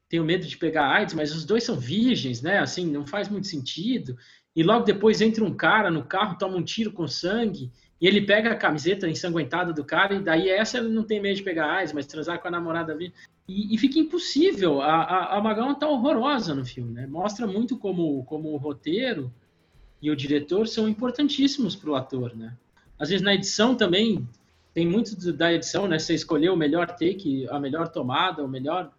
[0.08, 2.58] tenho medo de pegar AIDS, mas os dois são virgens, né?
[2.58, 4.16] Assim, não faz muito sentido.
[4.56, 8.22] E logo depois entra um cara no carro, toma um tiro com sangue, e ele
[8.22, 11.70] pega a camiseta ensanguentada do cara, e daí essa ele não tem medo de pegar
[11.70, 13.14] AIDS, mas transar com a namorada virgem.
[13.46, 14.80] E, e fica impossível.
[14.80, 17.06] A, a, a tá horrorosa no filme, né?
[17.06, 19.30] Mostra muito como, como o roteiro
[20.00, 22.54] e o diretor são importantíssimos para o ator, né?
[22.98, 24.26] Às vezes na edição também
[24.72, 25.98] tem muito da edição, né?
[25.98, 28.90] Você escolheu o melhor take, a melhor tomada, o melhor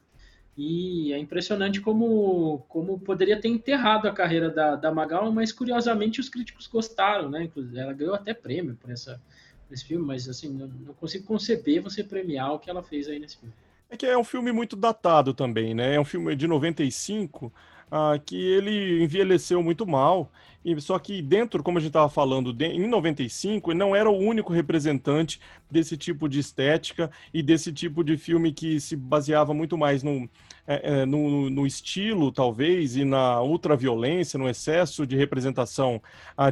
[0.58, 6.20] e é impressionante como, como poderia ter enterrado a carreira da, da Magal, mas curiosamente
[6.20, 7.48] os críticos gostaram, né?
[7.76, 9.22] Ela ganhou até prêmio por, essa,
[9.68, 13.08] por esse filme, mas assim, não, não consigo conceber você premiar o que ela fez
[13.08, 13.54] aí nesse filme.
[13.88, 15.94] É que é um filme muito datado também, né?
[15.94, 17.54] É um filme de 95,
[17.92, 20.32] ah, que ele envelheceu muito mal.
[20.66, 24.10] E, só que dentro, como a gente estava falando, de, em 95, ele não era
[24.10, 25.40] o único representante
[25.70, 30.30] desse tipo de estética e desse tipo de filme que se baseava muito mais no,
[30.68, 36.02] é, é, no, no, estilo, talvez, e na ultraviolência, no excesso de representação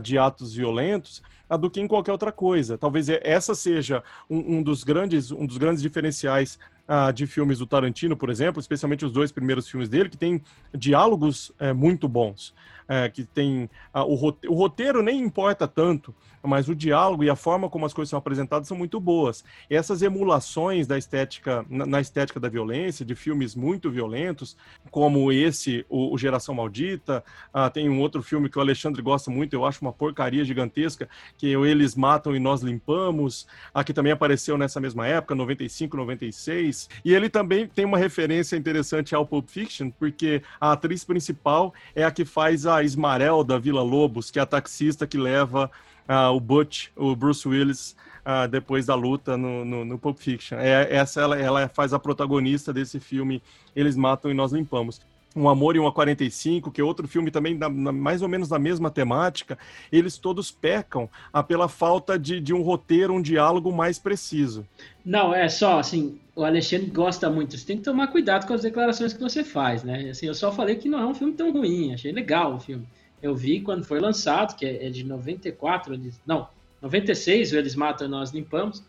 [0.01, 1.21] de atos violentos,
[1.59, 2.77] do que em qualquer outra coisa.
[2.77, 7.67] Talvez essa seja um, um dos, grandes, um dos grandes diferenciais ah, de filmes do
[7.67, 10.41] Tarantino, por exemplo, especialmente os dois primeiros filmes dele, que tem
[10.73, 12.53] diálogos é, muito bons
[12.87, 17.29] é, que tem a, o, roteiro, o roteiro nem importa tanto, mas o diálogo e
[17.29, 19.43] a forma como as coisas são apresentadas são muito boas.
[19.69, 24.55] E essas emulações da estética, na, na, estética da violência, de filmes muito violentos,
[24.91, 29.31] como esse, o, o Geração Maldita, ah, tem um outro filme que o Alexandre gosta
[29.31, 34.11] muito, eu acho uma porcaria gigantesca, que é Eles Matam e Nós Limpamos, aqui também
[34.11, 39.47] apareceu nessa mesma época, 95, 96, e ele também tem uma referência interessante ao Pulp
[39.49, 44.39] Fiction, porque a atriz principal é a que faz a a da Vila Lobos, que
[44.39, 45.69] é a taxista que leva
[46.07, 50.57] uh, o Butch, o Bruce Willis, uh, depois da luta no, no, no Pulp Fiction.
[50.57, 53.41] É, essa ela, ela faz a protagonista desse filme
[53.75, 55.01] Eles Matam e Nós Limpamos.
[55.35, 58.47] Um Amor e uma 45, que é outro filme também da, na, mais ou menos
[58.47, 59.57] da mesma temática,
[59.91, 64.65] eles todos pecam ah, pela falta de, de um roteiro, um diálogo mais preciso.
[65.05, 67.57] Não, é só assim, o Alexandre gosta muito.
[67.57, 70.09] Você tem que tomar cuidado com as declarações que você faz, né?
[70.09, 72.87] Assim, eu só falei que não é um filme tão ruim, achei legal o filme.
[73.21, 76.47] Eu vi quando foi lançado, que é de 94, não,
[76.81, 78.83] 96, Eles Matam e Nós Limpamos.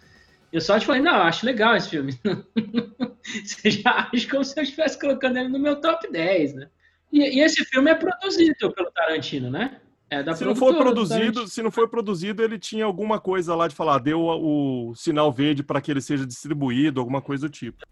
[0.56, 2.18] Eu só te falei, não, eu acho legal esse filme.
[3.44, 6.70] Você já acha como se eu estivesse colocando ele no meu top 10, né?
[7.12, 9.78] E, e esse filme é produzido pelo Tarantino, né?
[10.08, 13.74] É se não for produzido, se não for produzido, ele tinha alguma coisa lá de
[13.74, 17.84] falar, deu o, o sinal verde para que ele seja distribuído, alguma coisa do tipo.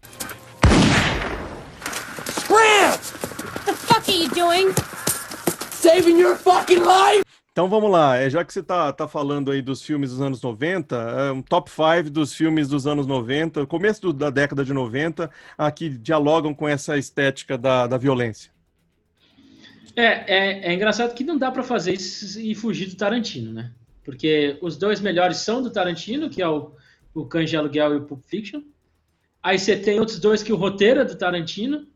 [2.31, 2.89] Scram!
[2.89, 4.73] What the fuck are you doing?
[5.69, 7.24] Saving your fucking life!
[7.55, 10.41] Então vamos lá, é, já que você está tá falando aí dos filmes dos anos
[10.41, 14.73] 90, é um top 5 dos filmes dos anos 90, começo do, da década de
[14.73, 15.31] 90,
[15.73, 18.51] que dialogam com essa estética da, da violência.
[19.95, 23.71] É, é, é engraçado que não dá para fazer isso e fugir do Tarantino, né?
[24.03, 26.73] Porque os dois melhores são do Tarantino, que é o,
[27.13, 28.63] o Cães de Aluguel e o Pulp Fiction.
[29.41, 31.87] Aí você tem outros dois que o roteiro é do Tarantino,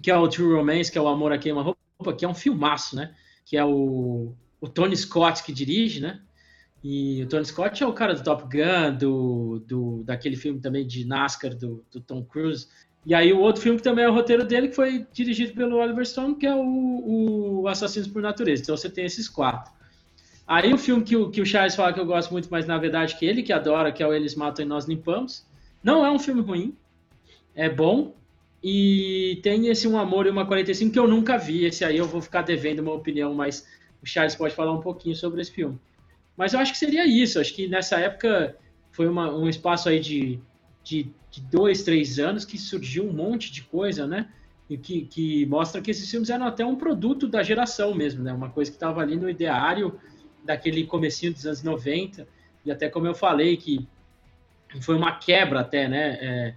[0.00, 2.94] que é o True Romance, que é o Amor a Queima-Roupa, que é um filmaço,
[2.94, 3.12] né?
[3.44, 6.20] Que é o o Tony Scott que dirige, né?
[6.82, 10.86] E o Tony Scott é o cara do Top Gun, do, do daquele filme também
[10.86, 12.68] de NASCAR do, do Tom Cruise.
[13.04, 15.76] E aí o outro filme que também é o roteiro dele, que foi dirigido pelo
[15.76, 18.62] Oliver Stone, que é o, o Assassinos por Natureza.
[18.62, 19.72] Então você tem esses quatro.
[20.46, 22.78] Aí o filme que o, que o Charles fala que eu gosto muito, mas na
[22.78, 25.46] verdade que ele que adora, que é o Eles Matam e Nós Limpamos.
[25.82, 26.76] Não é um filme ruim,
[27.54, 28.14] é bom.
[28.62, 31.64] E tem esse Um Amor e uma 45 que eu nunca vi.
[31.64, 33.66] Esse aí eu vou ficar devendo uma opinião mais
[34.02, 35.78] o Charles pode falar um pouquinho sobre esse filme.
[36.36, 37.40] Mas eu acho que seria isso.
[37.40, 38.56] Acho que nessa época
[38.92, 40.38] foi uma, um espaço aí de,
[40.84, 44.28] de, de, dois, três anos que surgiu um monte de coisa, né?
[44.70, 48.32] E que, que mostra que esses filmes eram até um produto da geração mesmo, né?
[48.32, 49.98] Uma coisa que estava ali no ideário
[50.44, 52.26] daquele comecinho dos anos 90.
[52.64, 53.86] E até como eu falei, que
[54.80, 56.18] foi uma quebra até, né?
[56.20, 56.54] É,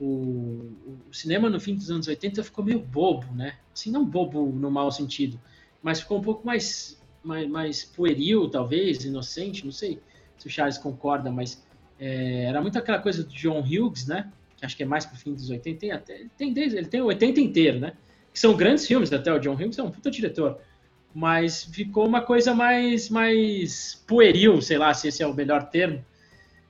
[0.00, 3.56] o, o, cinema no fim dos anos 80 ficou meio bobo, né?
[3.72, 5.40] Assim, não bobo no mau sentido,
[5.84, 10.00] mas ficou um pouco mais, mais, mais pueril, talvez, inocente, não sei
[10.38, 11.62] se o Charles concorda, mas
[12.00, 14.32] é, era muito aquela coisa do John Hughes, né?
[14.62, 17.06] acho que é mais pro fim dos 80, tem até tem desde ele tem o
[17.06, 17.92] 80 inteiro, né?
[18.32, 20.58] Que são grandes filmes até o John Hughes é um puta diretor,
[21.14, 26.02] mas ficou uma coisa mais mais pueril, sei lá se esse é o melhor termo.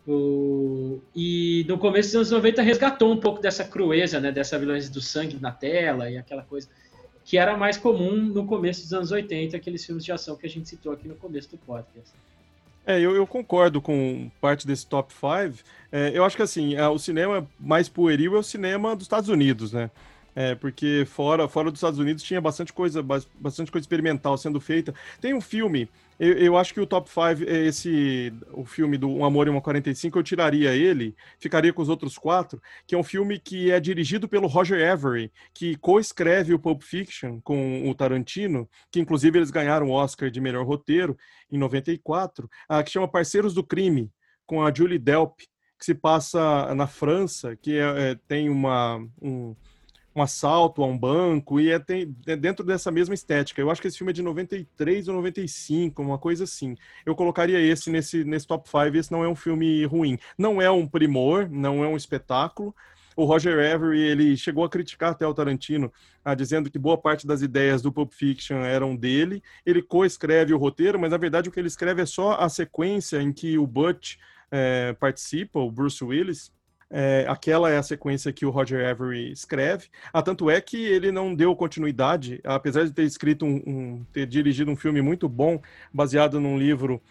[0.08, 1.00] O...
[1.14, 5.00] E no começo dos anos 90 resgatou um pouco dessa crueza, né, dessa violência do
[5.00, 6.68] sangue na tela e aquela coisa
[7.24, 10.50] que era mais comum no começo dos anos 80, aqueles filmes de ação que a
[10.50, 12.12] gente citou aqui no começo do podcast.
[12.86, 15.64] É, eu, eu, concordo com parte desse top 5.
[15.90, 19.30] É, eu acho que assim, é, o cinema mais pueril é o cinema dos Estados
[19.30, 19.90] Unidos, né?
[20.36, 24.92] É, porque fora, fora dos Estados Unidos tinha bastante coisa, bastante coisa experimental sendo feita.
[25.20, 29.08] Tem um filme, eu, eu acho que o top 5, é esse, o filme do
[29.08, 32.98] Um Amor em uma 45, eu tiraria ele, ficaria com os outros quatro, que é
[32.98, 37.94] um filme que é dirigido pelo Roger Avery, que co-escreve o Pulp Fiction com o
[37.94, 41.16] Tarantino, que inclusive eles ganharam o Oscar de melhor roteiro
[41.50, 44.10] em 94, ah, que chama Parceiros do Crime,
[44.46, 45.40] com a Julie Delp,
[45.78, 48.96] que se passa na França, que é, é, tem uma.
[49.20, 49.54] Um,
[50.14, 53.60] um assalto a um banco, e é, tem, é dentro dessa mesma estética.
[53.60, 56.76] Eu acho que esse filme é de 93 ou 95, uma coisa assim.
[57.04, 60.18] Eu colocaria esse nesse, nesse top 5, esse não é um filme ruim.
[60.38, 62.74] Não é um primor, não é um espetáculo.
[63.16, 65.92] O Roger Avery, ele chegou a criticar até o Tarantino,
[66.24, 69.42] ah, dizendo que boa parte das ideias do Pulp Fiction eram dele.
[69.64, 73.20] Ele coescreve o roteiro, mas na verdade o que ele escreve é só a sequência
[73.22, 74.16] em que o Butch
[74.50, 76.52] é, participa, o Bruce Willis,
[76.96, 79.88] é, aquela é a sequência que o Roger Avery escreve.
[80.12, 84.26] Ah, tanto é que ele não deu continuidade, apesar de ter escrito um, um, ter
[84.26, 85.60] dirigido um filme muito bom,
[85.92, 87.02] baseado num livro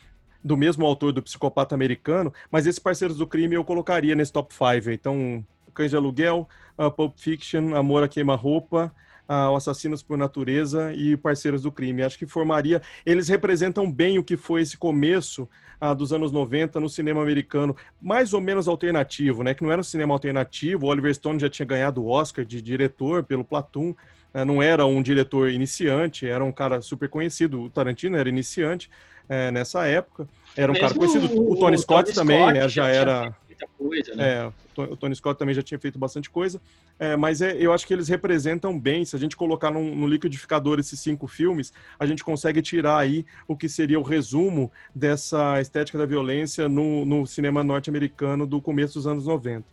[0.42, 4.54] do mesmo autor do Psicopata Americano, mas esses parceiros do crime eu colocaria nesse top
[4.54, 4.90] 5.
[4.90, 8.94] Então, Cães de Aluguel, uh, Pulp Fiction, Amor a Queima-Roupa,
[9.34, 12.04] uh, Assassinos por Natureza e Parceiros do Crime.
[12.04, 12.82] Acho que formaria.
[13.06, 15.50] Eles representam bem o que foi esse começo
[15.82, 19.54] uh, dos anos 90 no cinema americano, mais ou menos alternativo, né?
[19.54, 20.86] Que não era um cinema alternativo.
[20.86, 23.96] O Oliver Stone já tinha ganhado o Oscar de diretor pelo Platoon.
[24.34, 27.62] Uh, não era um diretor iniciante, era um cara super conhecido.
[27.62, 28.90] O Tarantino era iniciante
[29.30, 30.28] uh, nessa época.
[30.56, 31.40] Era um Mesmo cara conhecido.
[31.40, 32.62] O, o Tony Scott Tony também, Scott né?
[32.62, 34.52] Já, já era muita coisa, né?
[34.78, 36.60] É, o Tony Scott também já tinha feito bastante coisa,
[37.00, 39.06] é, mas é, eu acho que eles representam bem.
[39.06, 43.26] Se a gente colocar no, no, liquidificador esses cinco filmes, a gente consegue tirar aí
[43.48, 48.96] o que seria o resumo dessa estética da violência no, no cinema norte-americano do começo
[48.96, 49.64] dos anos 90.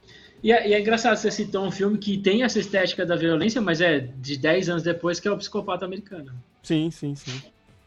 [0.43, 3.61] E é, e é, engraçado você citar um filme que tem essa estética da violência,
[3.61, 6.33] mas é de 10 anos depois, que é o Psicopata Americano.
[6.63, 7.43] Sim, sim, sim.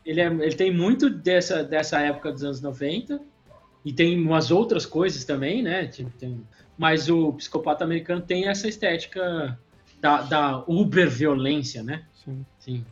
[0.06, 3.19] Ele, é, ele tem muito dessa, dessa época dos anos 90,
[3.86, 5.88] e tem umas outras coisas também, né?
[5.88, 6.41] Tipo, tem,
[6.78, 9.58] mas o psicopata americano tem essa estética
[10.02, 12.04] da, da uber-violência, né?
[12.24, 12.46] Sim.
[12.60, 12.86] Sim.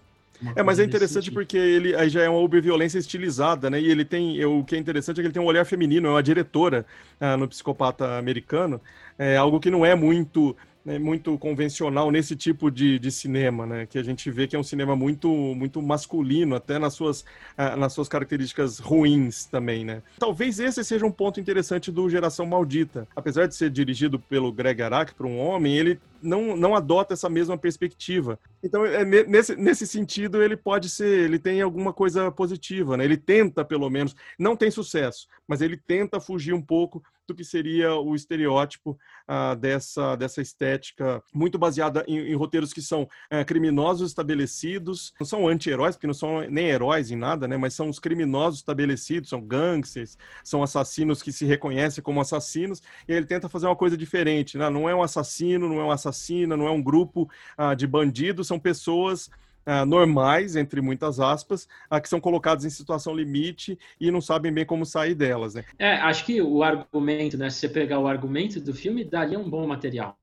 [0.55, 3.79] É, mas é interessante porque ele aí já é uma uber-violência estilizada, né?
[3.79, 4.43] E ele tem.
[4.43, 6.85] O que é interessante é que ele tem um olhar feminino, é uma diretora
[7.19, 8.81] ah, no psicopata americano.
[9.19, 13.85] É algo que não é muito né, muito convencional nesse tipo de, de cinema, né?
[13.85, 17.77] Que a gente vê que é um cinema muito, muito masculino, até nas suas, uh,
[17.77, 20.01] nas suas características ruins também, né?
[20.19, 23.07] Talvez esse seja um ponto interessante do Geração Maldita.
[23.15, 27.29] Apesar de ser dirigido pelo Greg Araki, para um homem, ele não, não adota essa
[27.29, 28.39] mesma perspectiva.
[28.63, 33.05] Então, é, nesse, nesse sentido, ele pode ser, ele tem alguma coisa positiva, né?
[33.05, 37.43] Ele tenta, pelo menos, não tem sucesso, mas ele tenta fugir um pouco do que
[37.43, 43.43] seria o estereótipo ah, dessa, dessa estética muito baseada em, em roteiros que são eh,
[43.43, 47.57] criminosos estabelecidos, não são anti-heróis, porque não são nem heróis em nada, né?
[47.57, 53.13] Mas são os criminosos estabelecidos, são gangsters, são assassinos que se reconhecem como assassinos, e
[53.13, 54.69] ele tenta fazer uma coisa diferente, né?
[54.69, 58.47] Não é um assassino, não é um assassina, não é um grupo ah, de bandidos,
[58.47, 59.29] são pessoas
[59.63, 64.51] Uh, normais, entre muitas aspas, uh, que são colocadas em situação limite e não sabem
[64.51, 65.53] bem como sair delas.
[65.53, 65.63] Né?
[65.77, 69.47] É, acho que o argumento, né, se você pegar o argumento do filme, daria um
[69.47, 70.17] bom material.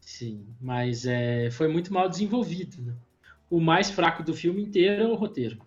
[0.00, 2.80] Sim, mas é, foi muito mal desenvolvido.
[2.80, 2.94] Né?
[3.50, 5.58] O mais fraco do filme inteiro é o roteiro.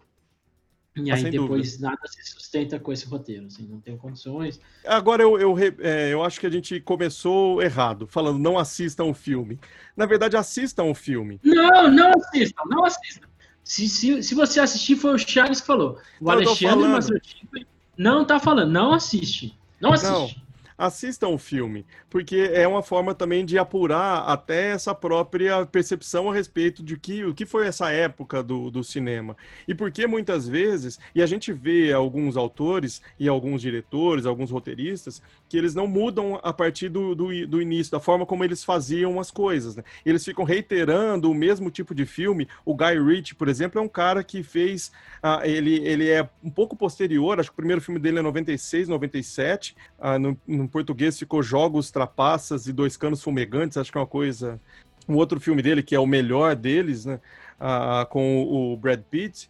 [1.08, 1.90] E ah, aí depois dúvida.
[1.90, 4.60] nada se sustenta com esse roteiro, assim, não tem condições.
[4.86, 9.14] Agora eu, eu, é, eu acho que a gente começou errado, falando não assistam o
[9.14, 9.60] filme.
[9.96, 11.40] Na verdade, assistam o filme.
[11.44, 13.28] Não, não assistam, não assistam.
[13.64, 16.00] Se, se, se você assistir, foi o Charles que falou.
[16.20, 17.68] O então, Alexandre Mastrotinho
[17.98, 19.58] não tá falando, não assiste.
[19.80, 20.38] Não assiste.
[20.38, 20.49] Não
[20.80, 26.34] assistam o filme, porque é uma forma também de apurar até essa própria percepção a
[26.34, 29.36] respeito de que, o que foi essa época do, do cinema.
[29.68, 35.22] E porque muitas vezes, e a gente vê alguns autores e alguns diretores, alguns roteiristas,
[35.50, 39.20] que eles não mudam a partir do, do, do início, da forma como eles faziam
[39.20, 39.76] as coisas.
[39.76, 39.84] Né?
[40.06, 42.48] Eles ficam reiterando o mesmo tipo de filme.
[42.64, 44.94] O Guy Ritchie, por exemplo, é um cara que fez.
[45.22, 48.88] Uh, ele, ele é um pouco posterior, acho que o primeiro filme dele é 96,
[48.88, 54.02] 97, uh, no, no português ficou Jogos Trapaças e Dois Canos Fumegantes, acho que é
[54.02, 54.60] uma coisa.
[55.08, 57.20] Um outro filme dele, que é o melhor deles, né?
[57.60, 59.50] Ah, com o Brad Pitt,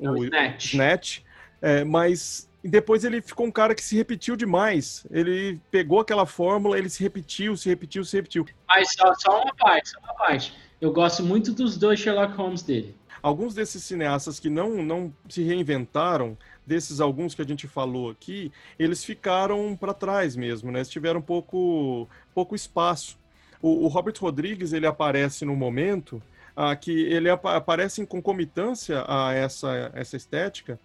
[0.00, 0.64] É o Snatch.
[0.72, 1.18] Snatch.
[1.60, 5.04] É, mas depois ele ficou um cara que se repetiu demais.
[5.10, 8.46] Ele pegou aquela fórmula, ele se repetiu, se repetiu, se repetiu.
[8.68, 10.54] Mas só, só uma parte, só uma parte.
[10.80, 12.96] Eu gosto muito dos dois Sherlock Holmes dele.
[13.22, 16.36] Alguns desses cineastas que não, não se reinventaram,
[16.66, 20.78] desses alguns que a gente falou aqui, eles ficaram para trás mesmo, né?
[20.78, 23.18] Eles tiveram pouco, pouco espaço.
[23.60, 26.22] O, o Robert Rodrigues, ele aparece no momento
[26.56, 30.78] ah, que ele apa- aparece em concomitância a essa, essa estética.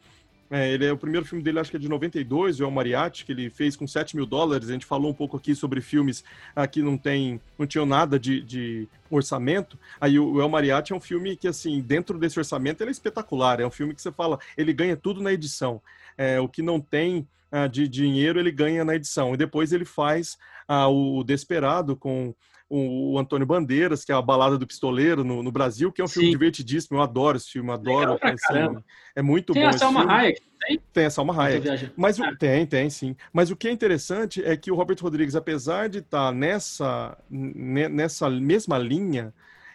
[0.50, 3.26] É, ele é o primeiro filme dele, acho que é de 92, o El Mariachi,
[3.26, 4.70] que ele fez com 7 mil dólares.
[4.70, 6.24] A gente falou um pouco aqui sobre filmes
[6.56, 9.78] ah, que não tem, não tinham nada de, de orçamento.
[10.00, 13.60] Aí o El Mariachi é um filme que, assim, dentro desse orçamento, ele é espetacular.
[13.60, 15.82] É um filme que você fala, ele ganha tudo na edição.
[16.18, 19.34] É, o que não tem ah, de dinheiro, ele ganha na edição.
[19.34, 20.38] E depois ele faz
[20.68, 22.34] ah, o Desperado com
[22.70, 26.04] o, o Antônio Bandeiras, que é a Balada do Pistoleiro no, no Brasil, que é
[26.04, 26.32] um filme Sim.
[26.32, 26.98] divertidíssimo.
[26.98, 28.18] Eu adoro esse filme, adoro.
[28.20, 28.84] Caramba.
[29.16, 30.14] é muito Tem bom a esse Salma filme.
[30.16, 30.80] Hayek, tem?
[30.94, 31.92] Tem a Salma Hayek.
[31.96, 32.36] Mas o, Ah.
[32.38, 33.16] tem, tem, sim.
[33.32, 37.88] Mas o que é interessante é que o Robert Rodrigues, apesar de estar nessa, ne-
[37.90, 39.34] nessa mesma linha,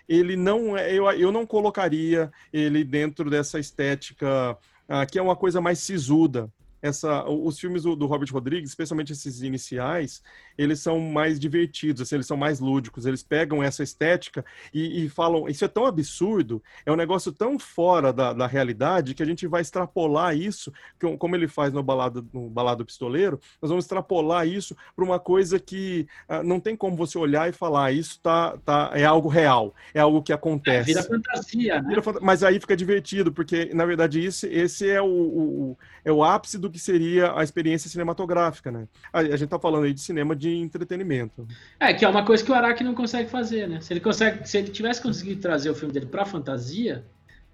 [0.08, 5.36] ele não é, eu, eu não colocaria ele dentro dessa estética ah, que é uma
[5.36, 6.50] coisa mais sisuda.
[6.82, 10.20] Essa, os filmes do, do Robert Rodrigues, especialmente esses iniciais,
[10.58, 15.08] eles são mais divertidos, assim, eles são mais lúdicos, eles pegam essa estética e, e
[15.08, 19.26] falam, isso é tão absurdo, é um negócio tão fora da, da realidade que a
[19.26, 23.84] gente vai extrapolar isso, que- como ele faz no Balado, no Balado Pistoleiro, nós vamos
[23.84, 27.92] extrapolar isso para uma coisa que ah, não tem como você olhar e falar, "Ah,
[27.92, 30.86] isso tá, tá, é algo real, é algo que acontece.
[30.86, 31.88] Vira fantasia, né?
[31.88, 36.10] Vira Mas aí fica divertido, porque, na verdade, esse, esse é, o, o- o- é
[36.10, 38.88] o ápice do que seria a experiência cinematográfica, né?
[39.12, 41.46] A, a gente tá falando aí de cinema de entretenimento.
[41.78, 43.80] É, que é uma coisa que o Araki não consegue fazer, né?
[43.80, 47.04] Se ele consegue, se ele tivesse conseguido trazer o filme dele pra fantasia,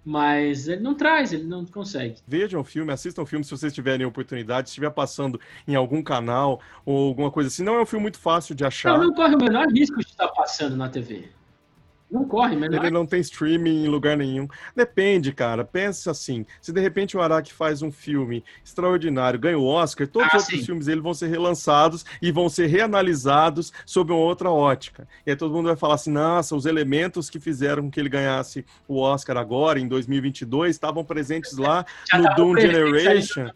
[0.03, 2.15] mas ele não traz, ele não consegue.
[2.27, 6.01] Vejam o filme, assistam o filme se vocês tiverem oportunidade, se estiver passando em algum
[6.01, 7.63] canal ou alguma coisa assim.
[7.63, 8.97] Não é um filme muito fácil de achar.
[8.97, 11.29] Não, não corre o menor risco de estar passando na TV.
[12.11, 14.47] Não corre o menor Ele não tem streaming em lugar nenhum.
[14.75, 15.63] Depende, cara.
[15.63, 20.27] Pensa assim: se de repente o Araki faz um filme extraordinário, ganha o Oscar, todos
[20.33, 20.65] Ah, os outros sim.
[20.65, 25.07] filmes dele vão ser relançados e vão ser reanalisados sob uma outra ótica.
[25.25, 28.09] E aí todo mundo vai falar assim: nossa, os elementos que fizeram com que ele
[28.09, 32.59] ganhasse o Oscar agora, em 2022, estavam presentes lá Já no Doom.
[32.59, 33.49] Generation,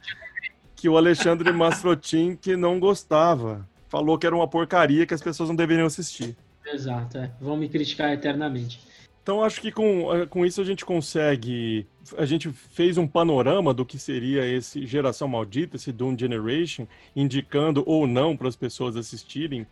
[0.76, 3.68] que o Alexandre Mastrotin que não gostava.
[3.89, 6.36] Falou que era uma porcaria que as pessoas não deveriam assistir.
[6.66, 7.32] Exato, é.
[7.39, 8.80] vão me criticar eternamente.
[9.22, 11.88] Então acho que com, eh, com isso a gente consegue.
[12.18, 16.86] A gente fez um panorama do que seria esse Geração Maldita, esse Doom Generation,
[17.16, 19.66] indicando ou não para as pessoas assistirem.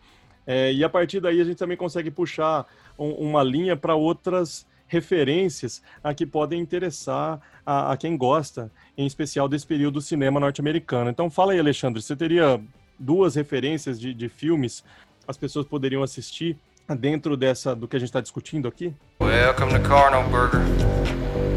[0.47, 2.65] Eh, e a partir daí a gente também consegue puxar
[2.97, 9.05] um- uma linha para outras referências a que podem interessar a, a quem gosta, em
[9.05, 11.09] especial desse período do cinema norte-americano.
[11.09, 12.61] Então fala aí, Alexandre, você teria
[12.97, 14.83] duas referências de, de filmes
[15.27, 16.57] as pessoas poderiam assistir
[16.95, 18.93] dentro dessa do que a gente está discutindo aqui?
[19.21, 20.59] Welcome to Carno Burger.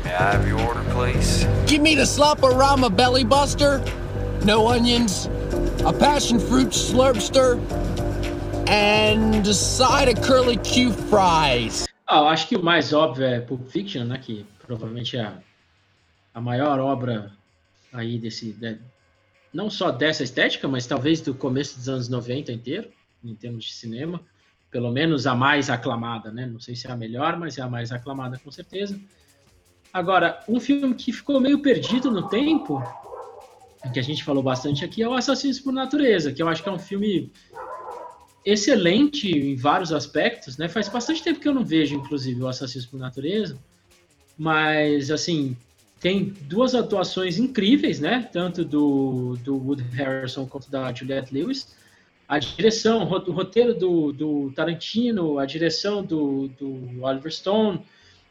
[0.05, 1.47] May I have your order, please?
[1.67, 3.81] Give me the Slop-A-Rama Belly Buster,
[4.45, 5.29] no onions,
[5.85, 7.59] a passion fruit slurpster,
[8.69, 11.87] and a side of curly Q fries.
[12.07, 14.19] Ah, eu acho que o mais óbvio é Pulp Fiction, né?
[14.19, 15.33] Que provavelmente é
[16.35, 17.33] a, maior obra
[17.93, 18.53] aí desse.
[18.53, 18.79] de-
[19.53, 22.89] não só dessa estética, mas talvez do começo dos anos 90 inteiro,
[23.25, 24.21] em termos de cinema.
[24.75, 26.47] Pelo menos a mais aclamada, né?
[26.47, 29.01] Não sei se é a melhor, mas é a mais aclamada com certeza.
[29.93, 32.83] Agora, um filme que ficou meio perdido no tempo,
[33.93, 36.69] que a gente falou bastante aqui, é o Assassinos por Natureza, que eu acho que
[36.69, 37.31] é um filme
[38.45, 40.69] excelente em vários aspectos, né?
[40.69, 43.57] Faz bastante tempo que eu não vejo, inclusive, o Assassinos por Natureza,
[44.37, 45.57] mas, assim,
[46.01, 48.29] tem duas atuações incríveis, né?
[48.33, 51.77] Tanto do, do Wood Harrison quanto da Juliette Lewis.
[52.29, 57.83] A direção, o ro- o roteiro do, do Tarantino, a direção do, do Oliver Stone,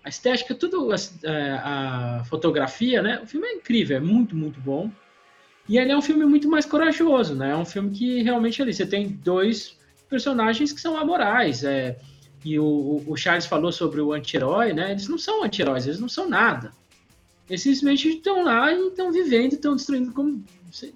[0.04, 3.22] a estética, tudo, a, a fotografia, né?
[3.24, 4.90] O filme é incrível, é muito, muito bom.
[5.70, 7.52] E ele é um filme muito mais corajoso, né?
[7.52, 9.78] É um filme que realmente ali você tem dois
[10.10, 11.64] personagens que são amorais.
[11.64, 11.98] É,
[12.44, 14.92] e o, o- o Charles falou sobre o anti-herói, né?
[14.92, 16.74] Eles não são anti-heróis, eles não são nada.
[17.50, 20.44] Eles simplesmente estão lá e estão vivendo, estão destruindo como.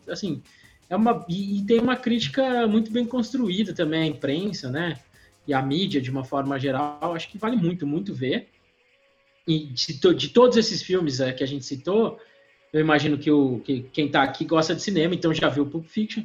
[0.09, 0.41] Assim,
[0.89, 4.99] é uma, e, tem uma crítica muito bem construída também, a imprensa, né?
[5.45, 8.47] E a mídia, de uma forma geral, acho que vale muito, muito ver.
[9.47, 12.19] E de, de todos esses filmes é, que a gente citou,
[12.71, 15.85] eu imagino que, o, que quem está aqui gosta de cinema, então já viu Pulp
[15.85, 16.23] Fiction.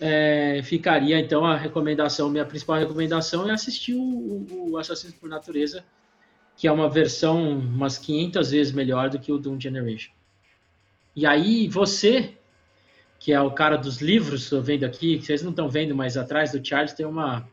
[0.00, 5.84] é, ficaria então a recomendação, minha principal recomendação é assistir o, o Assassinos por Natureza,
[6.56, 10.12] que é uma versão umas 500 vezes melhor do que o Doom Generation.
[11.14, 12.34] E aí você,
[13.20, 16.52] que é o cara dos livros, estou vendo aqui, vocês não estão vendo, mas atrás
[16.52, 17.46] do Charles tem uma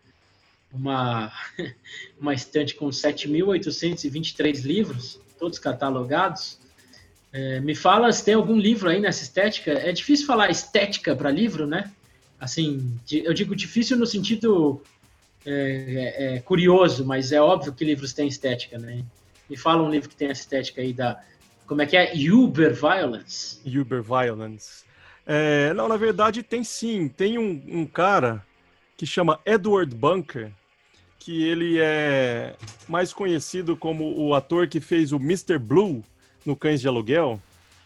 [0.73, 1.31] uma
[2.19, 6.57] uma estante com 7.823 livros, todos catalogados.
[7.33, 9.71] É, me fala se tem algum livro aí nessa estética.
[9.71, 11.91] É difícil falar estética para livro, né?
[12.39, 14.81] Assim, eu digo difícil no sentido
[15.45, 19.03] é, é, é, curioso, mas é óbvio que livros têm estética, né?
[19.49, 21.21] Me fala um livro que tem essa estética aí da.
[21.65, 22.13] Como é que é?
[22.31, 23.59] Uber Violence.
[23.65, 24.86] Uber Violence.
[25.29, 27.09] É, não, na verdade tem sim.
[27.09, 28.41] Tem um, um cara
[28.95, 30.51] que chama Edward Bunker,
[31.19, 32.55] que ele é
[32.87, 35.59] mais conhecido como o ator que fez o Mr.
[35.59, 36.01] Blue
[36.45, 37.41] no Cães de Aluguel.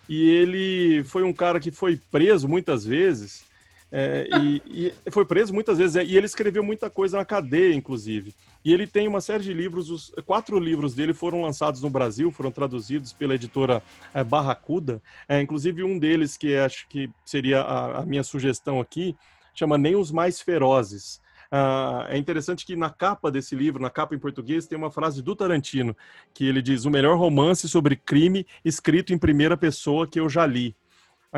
[0.08, 3.44] E ele foi um cara que foi preso muitas vezes
[3.92, 7.76] é, e, e, foi preso muitas vezes, é, e ele escreveu muita coisa na cadeia,
[7.76, 8.34] inclusive.
[8.64, 12.32] E ele tem uma série de livros, os quatro livros dele foram lançados no Brasil,
[12.32, 13.84] foram traduzidos pela editora
[14.14, 15.02] é, Barracuda.
[15.28, 19.16] É, inclusive, um deles, que acho que seria a, a minha sugestão aqui,
[19.54, 21.20] chama Nem os Mais Ferozes.
[21.52, 25.22] Uh, é interessante que na capa desse livro, na capa em português, tem uma frase
[25.22, 25.94] do Tarantino,
[26.34, 30.46] que ele diz: O melhor romance sobre crime escrito em primeira pessoa que eu já
[30.46, 30.74] li.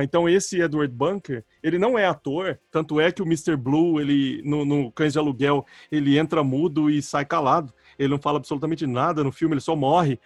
[0.02, 3.56] Então esse Edward Bunker, ele não é ator, tanto é que o Mr.
[3.56, 7.74] Blue, ele no, no Cães de Aluguel, ele entra mudo e sai calado.
[8.00, 10.20] Ele não fala absolutamente nada no filme, ele só morre.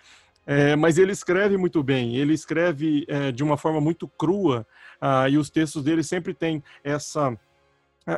[0.46, 4.66] É, mas ele escreve muito bem, ele escreve é, de uma forma muito crua,
[5.02, 7.38] ah, e os textos dele sempre têm essa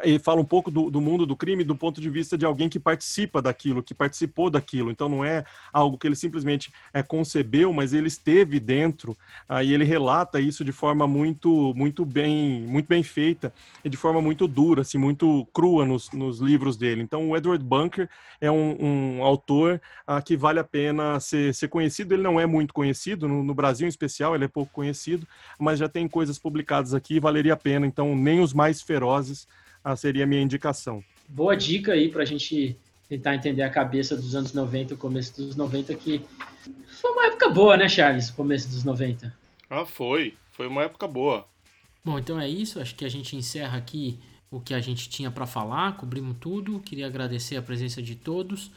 [0.04, 2.70] e fala um pouco do, do, mundo do crime do ponto de vista de alguém
[2.70, 4.92] que participa daquilo, que participou daquilo.
[4.92, 9.18] Então não é algo que ele simplesmente é, concebeu, mas ele esteve dentro.
[9.48, 13.52] Aí ele relata isso de forma muito, muito bem, muito bem feita
[13.84, 17.02] e de forma muito dura, assim, muito crua nos, nos livros dele.
[17.02, 18.08] Então o Edward Bunker
[18.40, 22.14] é um, um autor ah, que vale a pena ser, ser conhecido.
[22.14, 25.28] Ele não é muito conhecido no, no Brasil em especial, ele é pouco conhecido,
[25.60, 27.88] mas já tem coisas publicadas aqui, valeria a pena.
[27.88, 29.48] Então nem os mais ferozes
[29.92, 31.04] ah, seria a minha indicação.
[31.28, 32.78] Boa dica aí para a gente
[33.08, 36.22] tentar entender a cabeça dos anos 90, o começo dos 90, que
[37.02, 38.30] foi uma época boa, né, Charles?
[38.30, 39.34] O começo dos 90.
[39.70, 40.36] Ah, foi.
[40.52, 41.48] Foi uma época boa.
[42.06, 42.80] Bom, então é isso.
[42.80, 44.20] Acho que a gente encerra aqui
[44.52, 45.98] o que a gente tinha para falar.
[45.98, 46.80] Cobrimos tudo.
[46.80, 48.72] Queria agradecer a presença de todos.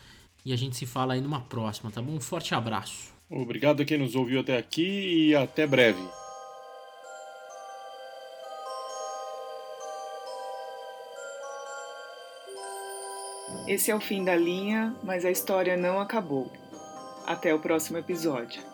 [0.44, 2.12] E a gente se fala aí numa próxima, tá bom?
[2.12, 3.12] Um forte abraço.
[3.28, 6.02] Obrigado a quem nos ouviu até aqui e até breve.
[13.66, 16.50] Esse é o fim da linha, mas a história não acabou.
[17.24, 18.71] Até o próximo episódio.